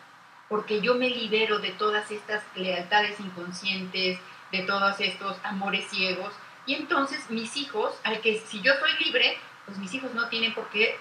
Porque 0.50 0.82
yo 0.82 0.96
me 0.96 1.12
libero 1.12 1.60
de 1.60 1.70
todas 1.70 2.10
estas 2.10 2.42
lealtades 2.56 3.20
inconscientes, 3.20 4.18
de 4.52 4.64
todos 4.64 5.00
estos 5.00 5.38
amores 5.44 5.88
ciegos, 5.92 6.34
y 6.66 6.74
entonces 6.74 7.30
mis 7.30 7.56
hijos, 7.58 7.94
al 8.04 8.22
que 8.22 8.40
si 8.40 8.60
yo 8.64 8.74
soy 8.80 9.06
libre, 9.06 9.38
pues 9.68 9.78
mis 9.78 9.94
hijos 9.94 10.16
no 10.16 10.30
tienen 10.30 10.56
por 10.56 10.68
qué 10.70 10.98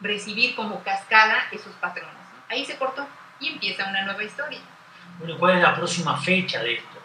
recibir 0.00 0.54
como 0.54 0.84
cascada 0.84 1.46
esos 1.50 1.72
patrones. 1.76 2.12
¿no? 2.12 2.44
Ahí 2.54 2.66
se 2.66 2.76
cortó 2.76 3.08
y 3.40 3.48
empieza 3.48 3.88
una 3.88 4.04
nueva 4.04 4.22
historia. 4.22 4.60
Bueno, 5.18 5.38
¿cuál 5.38 5.56
es 5.56 5.62
la 5.62 5.74
próxima 5.74 6.16
fecha 6.16 6.62
de 6.62 6.74
esto? 6.74 6.98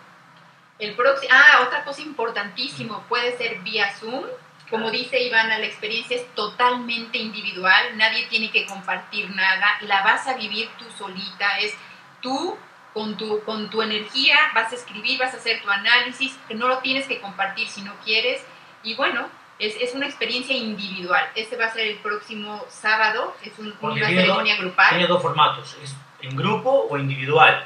El 0.79 0.95
próximo, 0.95 1.33
ah, 1.33 1.63
otra 1.67 1.83
cosa 1.83 2.01
importantísimo, 2.01 3.03
puede 3.09 3.37
ser 3.37 3.59
vía 3.59 3.91
Zoom. 3.99 4.23
Como 4.69 4.91
dice 4.91 5.19
Ivana, 5.21 5.57
la 5.57 5.65
experiencia 5.65 6.15
es 6.15 6.33
totalmente 6.35 7.17
individual, 7.17 7.97
nadie 7.97 8.27
tiene 8.27 8.51
que 8.51 8.65
compartir 8.67 9.29
nada, 9.35 9.77
la 9.81 10.03
vas 10.03 10.27
a 10.27 10.35
vivir 10.35 10.69
tú 10.77 10.85
solita, 10.95 11.57
es 11.57 11.73
tú 12.21 12.55
con 12.93 13.17
tu, 13.17 13.43
con 13.45 13.69
tu 13.71 13.81
energía, 13.81 14.35
vas 14.53 14.71
a 14.71 14.75
escribir, 14.75 15.19
vas 15.19 15.33
a 15.33 15.37
hacer 15.37 15.61
tu 15.63 15.69
análisis, 15.69 16.37
no 16.51 16.67
lo 16.67 16.77
tienes 16.79 17.07
que 17.07 17.19
compartir 17.19 17.67
si 17.67 17.81
no 17.81 17.93
quieres. 18.05 18.45
Y 18.83 18.93
bueno, 18.95 19.27
es, 19.57 19.75
es 19.81 19.95
una 19.95 20.05
experiencia 20.05 20.55
individual. 20.55 21.27
Este 21.35 21.57
va 21.57 21.65
a 21.65 21.71
ser 21.73 21.87
el 21.87 21.97
próximo 21.97 22.63
sábado, 22.69 23.35
es 23.43 23.57
un- 23.57 23.75
una 23.81 23.93
tiene 23.95 24.13
dos- 24.13 24.21
ceremonia 24.21 24.55
grupal. 24.57 24.89
Tiene 24.89 25.07
dos 25.07 25.21
formatos, 25.21 25.77
es 25.83 25.95
en 26.21 26.35
grupo 26.35 26.87
o 26.89 26.97
individual. 26.97 27.65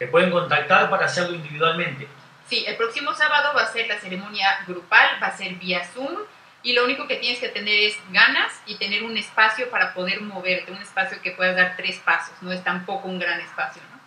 Te 0.00 0.06
pueden 0.06 0.30
contactar 0.30 0.88
para 0.88 1.04
hacerlo 1.04 1.36
individualmente. 1.36 2.08
Sí, 2.48 2.64
el 2.66 2.78
próximo 2.78 3.12
sábado 3.12 3.52
va 3.54 3.64
a 3.64 3.66
ser 3.66 3.86
la 3.86 3.98
ceremonia 3.98 4.64
grupal, 4.66 5.22
va 5.22 5.26
a 5.26 5.36
ser 5.36 5.56
vía 5.56 5.84
Zoom 5.84 6.20
y 6.62 6.72
lo 6.72 6.86
único 6.86 7.06
que 7.06 7.16
tienes 7.16 7.38
que 7.38 7.50
tener 7.50 7.78
es 7.80 7.98
ganas 8.10 8.62
y 8.64 8.76
tener 8.76 9.02
un 9.02 9.18
espacio 9.18 9.68
para 9.68 9.92
poder 9.92 10.22
moverte, 10.22 10.72
un 10.72 10.80
espacio 10.80 11.20
que 11.20 11.32
puedas 11.32 11.54
dar 11.54 11.76
tres 11.76 11.98
pasos, 11.98 12.34
no 12.40 12.50
es 12.50 12.64
tampoco 12.64 13.08
un 13.08 13.18
gran 13.18 13.40
espacio. 13.40 13.82
¿no? 13.92 14.00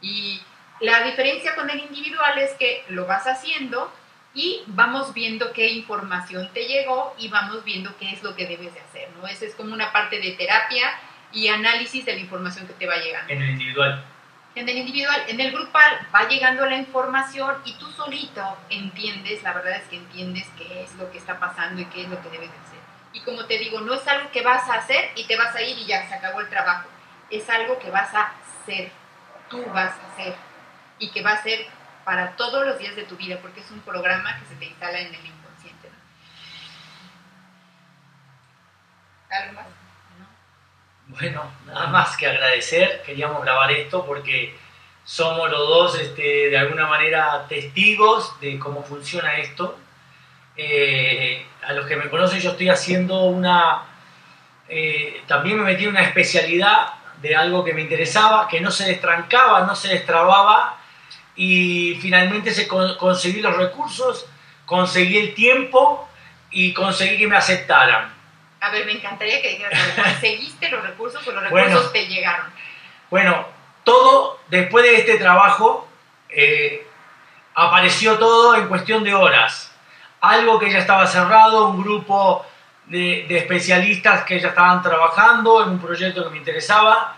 Y 0.00 0.40
la 0.80 1.02
diferencia 1.02 1.54
con 1.54 1.68
el 1.68 1.78
individual 1.78 2.38
es 2.38 2.52
que 2.52 2.82
lo 2.88 3.04
vas 3.04 3.26
haciendo 3.26 3.92
y 4.32 4.62
vamos 4.68 5.12
viendo 5.12 5.52
qué 5.52 5.68
información 5.68 6.48
te 6.54 6.64
llegó 6.64 7.14
y 7.18 7.28
vamos 7.28 7.64
viendo 7.64 7.94
qué 7.98 8.12
es 8.12 8.22
lo 8.22 8.34
que 8.34 8.46
debes 8.46 8.72
de 8.72 8.80
hacer. 8.80 9.10
¿no? 9.20 9.28
Esa 9.28 9.44
es 9.44 9.54
como 9.54 9.74
una 9.74 9.92
parte 9.92 10.18
de 10.20 10.30
terapia 10.32 10.90
y 11.34 11.48
análisis 11.48 12.06
de 12.06 12.14
la 12.14 12.20
información 12.20 12.66
que 12.66 12.72
te 12.72 12.86
va 12.86 12.96
llegando. 12.96 13.30
En 13.30 13.42
el 13.42 13.50
individual. 13.50 14.06
En 14.54 14.68
el 14.68 14.76
individual, 14.76 15.24
en 15.26 15.40
el 15.40 15.50
grupal 15.50 16.06
va 16.14 16.28
llegando 16.28 16.64
la 16.66 16.76
información 16.76 17.56
y 17.64 17.74
tú 17.74 17.90
solito 17.90 18.56
entiendes, 18.70 19.42
la 19.42 19.52
verdad 19.52 19.76
es 19.78 19.88
que 19.88 19.96
entiendes 19.96 20.46
qué 20.56 20.84
es 20.84 20.94
lo 20.94 21.10
que 21.10 21.18
está 21.18 21.40
pasando 21.40 21.80
y 21.80 21.86
qué 21.86 22.02
es 22.02 22.08
lo 22.08 22.22
que 22.22 22.30
debes 22.30 22.52
de 22.52 22.58
hacer. 22.58 22.78
Y 23.12 23.20
como 23.20 23.46
te 23.46 23.58
digo, 23.58 23.80
no 23.80 23.94
es 23.94 24.06
algo 24.06 24.30
que 24.30 24.42
vas 24.42 24.68
a 24.68 24.74
hacer 24.74 25.10
y 25.16 25.24
te 25.24 25.36
vas 25.36 25.54
a 25.56 25.62
ir 25.62 25.76
y 25.76 25.86
ya 25.86 26.08
se 26.08 26.14
acabó 26.14 26.40
el 26.40 26.48
trabajo. 26.48 26.88
Es 27.30 27.50
algo 27.50 27.80
que 27.80 27.90
vas 27.90 28.14
a 28.14 28.32
hacer, 28.62 28.92
tú 29.50 29.64
vas 29.72 29.90
a 29.90 30.12
hacer 30.12 30.36
y 31.00 31.10
que 31.10 31.22
va 31.22 31.32
a 31.32 31.42
ser 31.42 31.66
para 32.04 32.36
todos 32.36 32.64
los 32.64 32.78
días 32.78 32.94
de 32.94 33.04
tu 33.04 33.16
vida 33.16 33.38
porque 33.42 33.60
es 33.60 33.70
un 33.72 33.80
programa 33.80 34.38
que 34.38 34.46
se 34.46 34.54
te 34.54 34.66
instala 34.66 35.00
en 35.00 35.14
el 35.14 35.26
inconsciente. 35.26 35.90
¿no? 39.28 39.36
¿Algo 39.36 39.52
más? 39.54 39.83
¿No? 41.08 41.16
Bueno, 41.16 41.42
nada 41.66 41.86
más 41.88 42.16
que 42.16 42.26
agradecer. 42.26 43.02
Queríamos 43.04 43.42
grabar 43.42 43.70
esto 43.70 44.04
porque 44.06 44.54
somos 45.04 45.50
los 45.50 45.68
dos, 45.68 46.00
este, 46.00 46.48
de 46.50 46.58
alguna 46.58 46.86
manera, 46.86 47.44
testigos 47.48 48.38
de 48.40 48.58
cómo 48.58 48.82
funciona 48.82 49.36
esto. 49.36 49.78
Eh, 50.56 51.44
a 51.66 51.72
los 51.72 51.86
que 51.86 51.96
me 51.96 52.08
conocen, 52.08 52.40
yo 52.40 52.50
estoy 52.52 52.68
haciendo 52.68 53.22
una. 53.24 53.82
eh, 54.68 55.22
también 55.26 55.58
me 55.58 55.64
metí 55.64 55.84
en 55.84 55.90
una 55.90 56.02
especialidad 56.02 56.94
de 57.20 57.36
algo 57.36 57.64
que 57.64 57.74
me 57.74 57.82
interesaba, 57.82 58.48
que 58.48 58.60
no 58.60 58.70
se 58.70 58.86
destrancaba, 58.86 59.66
no 59.66 59.74
se 59.76 59.88
destrababa, 59.88 60.78
y 61.36 61.98
finalmente 62.00 62.50
se 62.52 62.66
con- 62.68 62.96
conseguí 62.96 63.40
los 63.40 63.56
recursos, 63.56 64.26
conseguí 64.66 65.18
el 65.18 65.34
tiempo 65.34 66.08
y 66.50 66.72
conseguí 66.72 67.18
que 67.18 67.26
me 67.26 67.36
aceptaran. 67.36 68.13
A 68.64 68.70
ver, 68.70 68.86
me 68.86 68.92
encantaría 68.92 69.42
que 69.42 69.50
dijeras. 69.50 69.78
¿conseguiste 69.94 70.70
los 70.70 70.82
recursos 70.82 71.26
o 71.26 71.32
los 71.32 71.50
Bueno. 71.50 71.66
recursos 71.68 71.92
te 71.92 72.06
llegaron? 72.06 72.46
Bueno, 73.10 73.46
todo 73.84 74.40
después 74.48 74.84
de 74.86 74.96
este 74.96 75.18
trabajo 75.18 75.86
eh, 76.30 76.86
apareció 77.54 78.18
todo 78.18 78.54
en 78.54 78.66
cuestión 78.68 79.04
de 79.04 79.14
horas. 79.14 79.70
Algo 80.22 80.58
que 80.58 80.72
ya 80.72 80.78
estaba 80.78 81.06
cerrado, 81.06 81.68
un 81.68 81.82
grupo 81.82 82.46
de, 82.86 83.26
de 83.28 83.36
especialistas 83.36 84.24
que 84.24 84.40
ya 84.40 84.48
estaban 84.48 84.82
trabajando 84.82 85.62
en 85.62 85.68
un 85.68 85.78
proyecto 85.78 86.24
que 86.24 86.30
me 86.30 86.38
interesaba, 86.38 87.16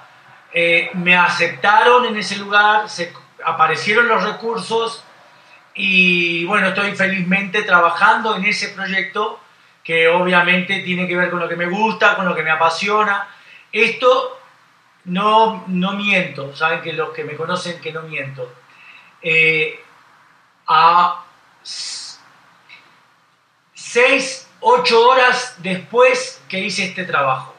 eh, 0.52 0.90
me 0.94 1.16
aceptaron 1.16 2.06
en 2.06 2.16
ese 2.16 2.38
lugar, 2.38 2.88
se, 2.88 3.12
aparecieron 3.44 4.08
los 4.08 4.24
recursos 4.24 5.04
y 5.74 6.44
bueno, 6.46 6.68
estoy 6.68 6.96
felizmente 6.96 7.62
trabajando 7.62 8.34
en 8.34 8.46
ese 8.46 8.70
proyecto 8.70 9.38
que 9.86 10.08
obviamente 10.08 10.80
tiene 10.80 11.06
que 11.06 11.16
ver 11.16 11.30
con 11.30 11.38
lo 11.38 11.48
que 11.48 11.54
me 11.54 11.66
gusta, 11.66 12.16
con 12.16 12.26
lo 12.28 12.34
que 12.34 12.42
me 12.42 12.50
apasiona. 12.50 13.28
Esto 13.70 14.36
no, 15.04 15.62
no 15.68 15.92
miento, 15.92 16.56
saben 16.56 16.82
que 16.82 16.92
los 16.92 17.10
que 17.10 17.22
me 17.22 17.36
conocen 17.36 17.80
que 17.80 17.92
no 17.92 18.02
miento. 18.02 18.52
Eh, 19.22 19.80
a 20.66 21.24
s- 21.62 22.18
seis, 23.74 24.48
ocho 24.60 25.08
horas 25.08 25.54
después 25.58 26.42
que 26.48 26.58
hice 26.60 26.86
este 26.86 27.04
trabajo. 27.04 27.54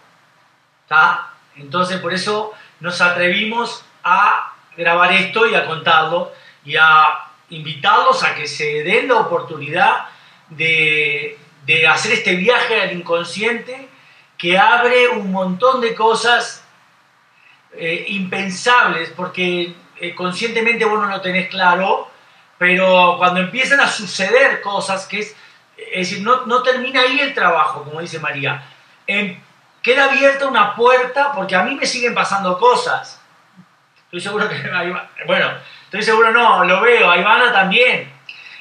¿Está? 0.83 1.33
Entonces 1.55 1.99
por 2.01 2.13
eso 2.13 2.53
nos 2.81 2.99
atrevimos 2.99 3.85
a 4.03 4.53
grabar 4.75 5.13
esto 5.13 5.47
y 5.47 5.55
a 5.55 5.65
contarlo 5.65 6.33
y 6.65 6.75
a 6.75 7.19
invitarlos 7.49 8.21
a 8.23 8.35
que 8.35 8.47
se 8.47 8.83
den 8.83 9.07
la 9.07 9.15
oportunidad 9.15 10.09
de, 10.49 11.37
de 11.67 11.85
hacer 11.85 12.13
este 12.13 12.35
viaje 12.35 12.81
al 12.81 12.93
inconsciente 12.93 13.87
que 14.37 14.57
abre 14.57 15.09
un 15.09 15.31
montón 15.31 15.81
de 15.81 15.93
cosas 15.93 16.63
eh, 17.73 18.05
impensables, 18.09 19.11
porque 19.15 19.75
eh, 19.99 20.15
conscientemente 20.15 20.85
vos 20.85 20.99
no 20.99 21.07
lo 21.07 21.21
tenés 21.21 21.49
claro, 21.49 22.09
pero 22.57 23.15
cuando 23.19 23.41
empiezan 23.41 23.79
a 23.81 23.87
suceder 23.87 24.61
cosas, 24.61 25.05
que 25.05 25.19
es, 25.19 25.35
es 25.77 26.09
decir, 26.09 26.23
no, 26.23 26.47
no 26.47 26.63
termina 26.63 27.01
ahí 27.01 27.19
el 27.19 27.35
trabajo, 27.35 27.83
como 27.83 28.01
dice 28.01 28.19
María, 28.19 28.63
Em, 29.07 29.39
queda 29.81 30.11
abierta 30.11 30.47
una 30.47 30.75
puerta, 30.75 31.31
porque 31.33 31.55
a 31.55 31.63
mí 31.63 31.75
me 31.75 31.85
siguen 31.85 32.13
pasando 32.13 32.59
cosas. 32.59 33.21
Estoy 34.03 34.19
seguro 34.19 34.49
que, 34.49 34.55
bueno, 35.25 35.51
estoy 35.85 36.03
seguro 36.03 36.31
no, 36.31 36.65
lo 36.65 36.81
veo, 36.81 37.09
a 37.09 37.17
Ivana 37.17 37.51
también. 37.53 38.11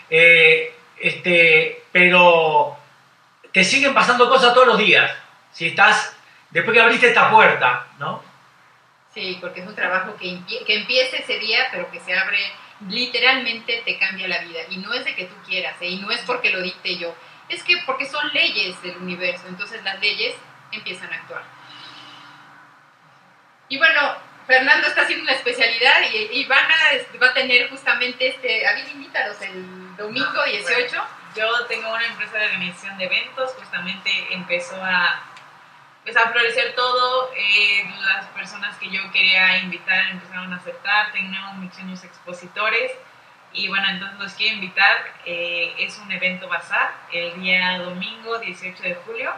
Eh, 0.08 0.72
este, 0.98 1.82
pero 1.90 2.78
te 3.56 3.64
siguen 3.64 3.94
pasando 3.94 4.28
cosas 4.28 4.52
todos 4.52 4.66
los 4.66 4.76
días. 4.76 5.10
Si 5.50 5.68
estás 5.68 6.14
después 6.50 6.74
que 6.74 6.80
abriste 6.82 7.08
esta 7.08 7.30
puerta, 7.30 7.86
¿no? 7.98 8.22
Sí, 9.14 9.38
porque 9.40 9.60
es 9.62 9.66
un 9.66 9.74
trabajo 9.74 10.14
que, 10.16 10.40
que 10.66 10.74
empieza 10.74 11.16
ese 11.16 11.38
día, 11.38 11.66
pero 11.72 11.90
que 11.90 11.98
se 12.00 12.12
abre, 12.12 12.38
literalmente 12.86 13.80
te 13.82 13.98
cambia 13.98 14.28
la 14.28 14.40
vida. 14.40 14.60
Y 14.68 14.76
no 14.76 14.92
es 14.92 15.06
de 15.06 15.14
que 15.14 15.24
tú 15.24 15.34
quieras, 15.46 15.74
¿eh? 15.80 15.88
y 15.88 15.96
no 15.96 16.10
es 16.10 16.20
porque 16.26 16.50
lo 16.50 16.60
dicte 16.60 16.98
yo, 16.98 17.14
es 17.48 17.62
que 17.62 17.78
porque 17.86 18.04
son 18.04 18.30
leyes 18.34 18.82
del 18.82 18.98
universo, 18.98 19.44
entonces 19.48 19.82
las 19.82 19.98
leyes 20.00 20.34
empiezan 20.70 21.10
a 21.14 21.16
actuar. 21.16 21.44
Y 23.70 23.78
bueno, 23.78 24.16
Fernando 24.46 24.86
está 24.86 25.00
haciendo 25.00 25.22
una 25.22 25.32
especialidad 25.32 26.02
y, 26.12 26.40
y 26.40 26.44
van 26.44 26.70
a, 26.70 27.18
va 27.22 27.28
a 27.28 27.32
tener 27.32 27.70
justamente 27.70 28.28
este, 28.28 28.66
Abil, 28.66 28.86
invítalos 28.90 29.40
el 29.40 29.96
domingo 29.96 30.44
18. 30.44 31.02
Yo 31.36 31.66
tengo 31.66 31.92
una 31.92 32.06
empresa 32.06 32.38
de 32.38 32.46
organización 32.46 32.96
de 32.98 33.04
eventos, 33.04 33.52
justamente 33.58 34.10
empezó 34.30 34.82
a, 34.82 35.20
pues, 36.02 36.16
a 36.16 36.30
florecer 36.30 36.74
todo, 36.74 37.30
eh, 37.36 37.84
las 38.00 38.24
personas 38.28 38.76
que 38.78 38.88
yo 38.88 39.10
quería 39.12 39.58
invitar 39.58 40.08
empezaron 40.10 40.52
a 40.52 40.56
aceptar, 40.56 41.12
tengo 41.12 41.36
muchos 41.54 42.04
expositores 42.04 42.92
y 43.52 43.68
bueno, 43.68 43.86
entonces 43.90 44.18
los 44.18 44.32
quiero 44.34 44.54
invitar, 44.54 44.96
eh, 45.26 45.74
es 45.78 45.98
un 45.98 46.10
evento 46.10 46.48
bazar 46.48 46.92
el 47.12 47.40
día 47.40 47.78
domingo 47.78 48.38
18 48.38 48.82
de 48.82 48.94
julio, 48.94 49.32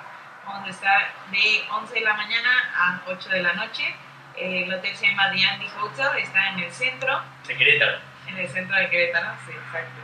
vamos 0.44 0.66
a 0.68 0.70
estar 0.70 1.12
de 1.30 1.64
11 1.70 1.94
de 1.94 2.00
la 2.00 2.14
mañana 2.14 2.50
a 2.76 3.00
8 3.06 3.28
de 3.28 3.42
la 3.42 3.52
noche, 3.54 3.94
Eh, 4.40 4.62
el 4.62 4.72
hotel 4.72 4.94
se 4.94 5.08
llama 5.08 5.32
The 5.32 5.44
Andy 5.44 5.66
Hotel, 5.82 6.16
está 6.18 6.50
en 6.50 6.60
el 6.60 6.70
centro, 6.70 7.20
Secretario. 7.42 7.98
en 8.28 8.38
el 8.38 8.48
centro 8.48 8.76
de 8.76 8.88
Querétaro, 8.88 9.30
sí, 9.44 9.50
exacto. 9.52 10.00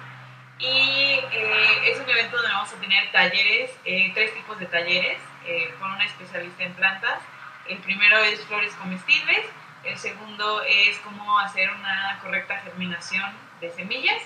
Y 0.59 1.21
eh, 1.31 1.91
es 1.91 2.01
un 2.01 2.11
evento 2.11 2.37
donde 2.37 2.51
vamos 2.53 2.73
a 2.73 2.77
tener 2.81 3.04
talleres, 3.15 3.71
eh, 3.85 4.11
tres 4.13 4.35
tipos 4.35 4.59
de 4.59 4.67
talleres, 4.67 5.19
eh, 5.47 5.73
con 5.79 5.93
una 5.93 6.05
especialista 6.05 6.65
en 6.65 6.75
plantas. 6.75 7.21
El 7.69 7.79
primero 7.79 8.19
es 8.19 8.41
flores 8.47 8.75
comestibles, 8.75 9.47
el 9.85 9.97
segundo 9.97 10.63
es 10.63 10.99
cómo 10.99 11.39
hacer 11.39 11.71
una 11.71 12.19
correcta 12.21 12.59
germinación 12.59 13.33
de 13.61 13.71
semillas, 13.71 14.21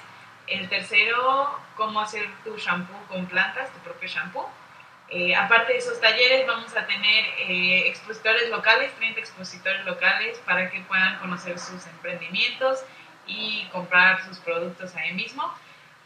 el 0.46 0.70
tercero, 0.70 1.60
cómo 1.76 2.00
hacer 2.00 2.30
tu 2.44 2.56
shampoo 2.56 2.98
con 3.08 3.26
plantas, 3.26 3.70
tu 3.74 3.78
propio 3.80 4.08
shampoo. 4.08 4.48
Eh, 5.10 5.36
aparte 5.36 5.74
de 5.74 5.80
esos 5.80 6.00
talleres, 6.00 6.46
vamos 6.46 6.74
a 6.74 6.86
tener 6.86 7.24
eh, 7.40 7.88
expositores 7.88 8.48
locales, 8.48 8.90
30 8.96 9.20
expositores 9.20 9.84
locales 9.84 10.38
para 10.46 10.70
que 10.70 10.80
puedan 10.80 11.18
conocer 11.18 11.58
sus 11.58 11.86
emprendimientos 11.88 12.82
y 13.26 13.66
comprar 13.70 14.24
sus 14.24 14.38
productos 14.38 14.96
ahí 14.96 15.12
mismo. 15.12 15.52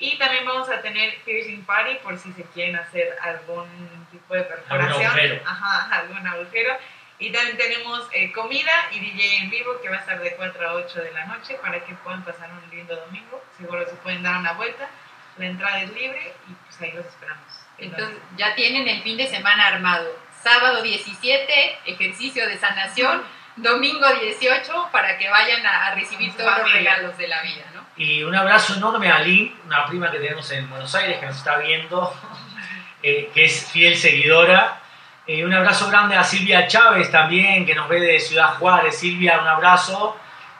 Y 0.02 0.18
también 0.18 0.44
vamos 0.44 0.68
a 0.68 0.82
tener 0.82 1.14
piercing 1.24 1.62
party 1.64 1.94
por 2.02 2.18
si 2.18 2.32
se 2.32 2.42
quieren 2.46 2.74
hacer 2.74 3.16
algún 3.20 3.68
tipo 4.10 4.34
de 4.34 4.42
perforación. 4.42 5.06
agujero. 5.06 5.40
Ajá, 5.46 5.96
algún 6.00 6.26
agujero. 6.26 6.76
Y 7.20 7.30
también 7.30 7.56
tenemos 7.56 8.08
eh, 8.12 8.32
comida 8.32 8.72
y 8.90 8.98
DJ 8.98 9.36
en 9.36 9.50
vivo 9.50 9.80
que 9.80 9.88
va 9.88 9.98
a 9.98 10.00
estar 10.00 10.20
de 10.20 10.34
4 10.34 10.68
a 10.68 10.74
8 10.74 11.02
de 11.02 11.12
la 11.12 11.26
noche 11.26 11.54
para 11.62 11.84
que 11.84 11.94
puedan 11.94 12.24
pasar 12.24 12.50
un 12.50 12.68
lindo 12.76 12.96
domingo. 12.96 13.44
Seguro 13.56 13.86
se 13.86 13.94
pueden 13.94 14.24
dar 14.24 14.38
una 14.38 14.54
vuelta. 14.54 14.88
La 15.36 15.46
entrada 15.46 15.82
es 15.82 15.92
libre 15.92 16.34
y 16.48 16.52
pues 16.52 16.80
ahí 16.80 16.90
los 16.96 17.06
esperamos. 17.06 17.46
Entonces 17.78 18.18
ya 18.36 18.56
tienen 18.56 18.88
el 18.88 19.04
fin 19.04 19.16
de 19.16 19.28
semana 19.28 19.68
armado. 19.68 20.10
Sábado 20.42 20.82
17, 20.82 21.78
ejercicio 21.86 22.48
de 22.48 22.58
sanación. 22.58 23.22
Domingo 23.56 24.06
18, 24.20 24.88
para 24.90 25.18
que 25.18 25.28
vayan 25.28 25.64
a, 25.66 25.88
a 25.88 25.94
recibir 25.94 26.34
todos 26.34 26.58
los 26.58 26.72
regalos 26.72 27.16
de 27.18 27.28
la 27.28 27.42
vida, 27.42 27.64
¿no? 27.74 27.82
Y 27.96 28.22
un 28.22 28.34
abrazo 28.34 28.74
enorme 28.76 29.10
a 29.10 29.18
Lynn, 29.18 29.54
una 29.66 29.84
prima 29.84 30.10
que 30.10 30.18
tenemos 30.18 30.50
en 30.50 30.68
Buenos 30.70 30.94
Aires 30.94 31.18
que 31.18 31.26
nos 31.26 31.36
está 31.36 31.58
viendo, 31.58 32.14
eh, 33.02 33.30
que 33.34 33.44
es 33.44 33.70
fiel 33.70 33.96
seguidora. 33.96 34.80
Eh, 35.26 35.44
un 35.44 35.52
abrazo 35.52 35.88
grande 35.88 36.16
a 36.16 36.24
Silvia 36.24 36.66
Chávez 36.66 37.10
también, 37.10 37.66
que 37.66 37.74
nos 37.74 37.88
ve 37.88 38.00
de 38.00 38.18
Ciudad 38.18 38.54
Juárez. 38.54 38.98
Silvia, 38.98 39.40
un 39.40 39.46
abrazo, 39.46 40.16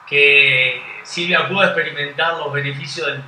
que 0.07 0.83
Silvia 1.02 1.48
pudo 1.48 1.64
experimentar 1.64 2.35
los 2.35 2.52
beneficios 2.52 3.07
del, 3.07 3.22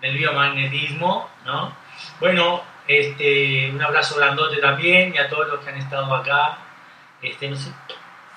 del 0.00 0.18
biomagnetismo, 0.18 1.30
¿no? 1.44 1.72
Bueno, 2.18 2.62
este, 2.88 3.70
un 3.70 3.80
abrazo 3.80 4.16
grandote 4.16 4.56
también 4.56 5.14
y 5.14 5.18
a 5.18 5.28
todos 5.28 5.46
los 5.46 5.60
que 5.60 5.70
han 5.70 5.76
estado 5.76 6.12
acá. 6.14 6.58
Este, 7.22 7.48
no 7.48 7.56
sé, 7.56 7.70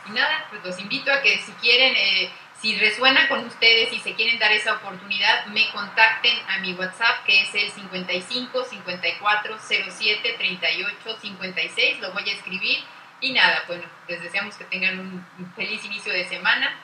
Y 0.08 0.12
nada, 0.12 0.46
pues 0.50 0.64
los 0.64 0.80
invito 0.80 1.12
a 1.12 1.22
que 1.22 1.38
si 1.40 1.52
quieren, 1.54 1.96
eh, 1.96 2.32
si 2.60 2.78
resuena 2.78 3.28
con 3.28 3.46
ustedes 3.46 3.92
y 3.94 4.00
se 4.00 4.14
quieren 4.14 4.40
dar 4.40 4.52
esa 4.52 4.74
oportunidad, 4.74 5.46
me 5.48 5.70
contacten 5.72 6.38
a 6.50 6.60
mi 6.60 6.74
WhatsApp 6.74 7.24
que 7.26 7.42
es 7.42 7.54
el 7.56 7.72
55 7.72 8.64
54 8.64 9.58
07 9.60 10.36
38 10.38 11.18
56. 11.22 12.00
Lo 12.00 12.12
voy 12.14 12.30
a 12.30 12.34
escribir. 12.34 12.80
Y 13.20 13.34
nada, 13.34 13.64
bueno, 13.68 13.84
les 14.08 14.22
deseamos 14.22 14.56
que 14.56 14.64
tengan 14.66 15.00
un 15.00 15.54
feliz 15.56 15.86
inicio 15.86 16.12
de 16.12 16.28
semana 16.28 16.76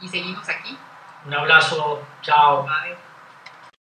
y 0.00 0.08
seguimos 0.08 0.48
aquí. 0.48 0.76
un 1.26 1.34
abrazo, 1.34 2.06
chao. 2.22 2.64
Bye. 2.64 2.96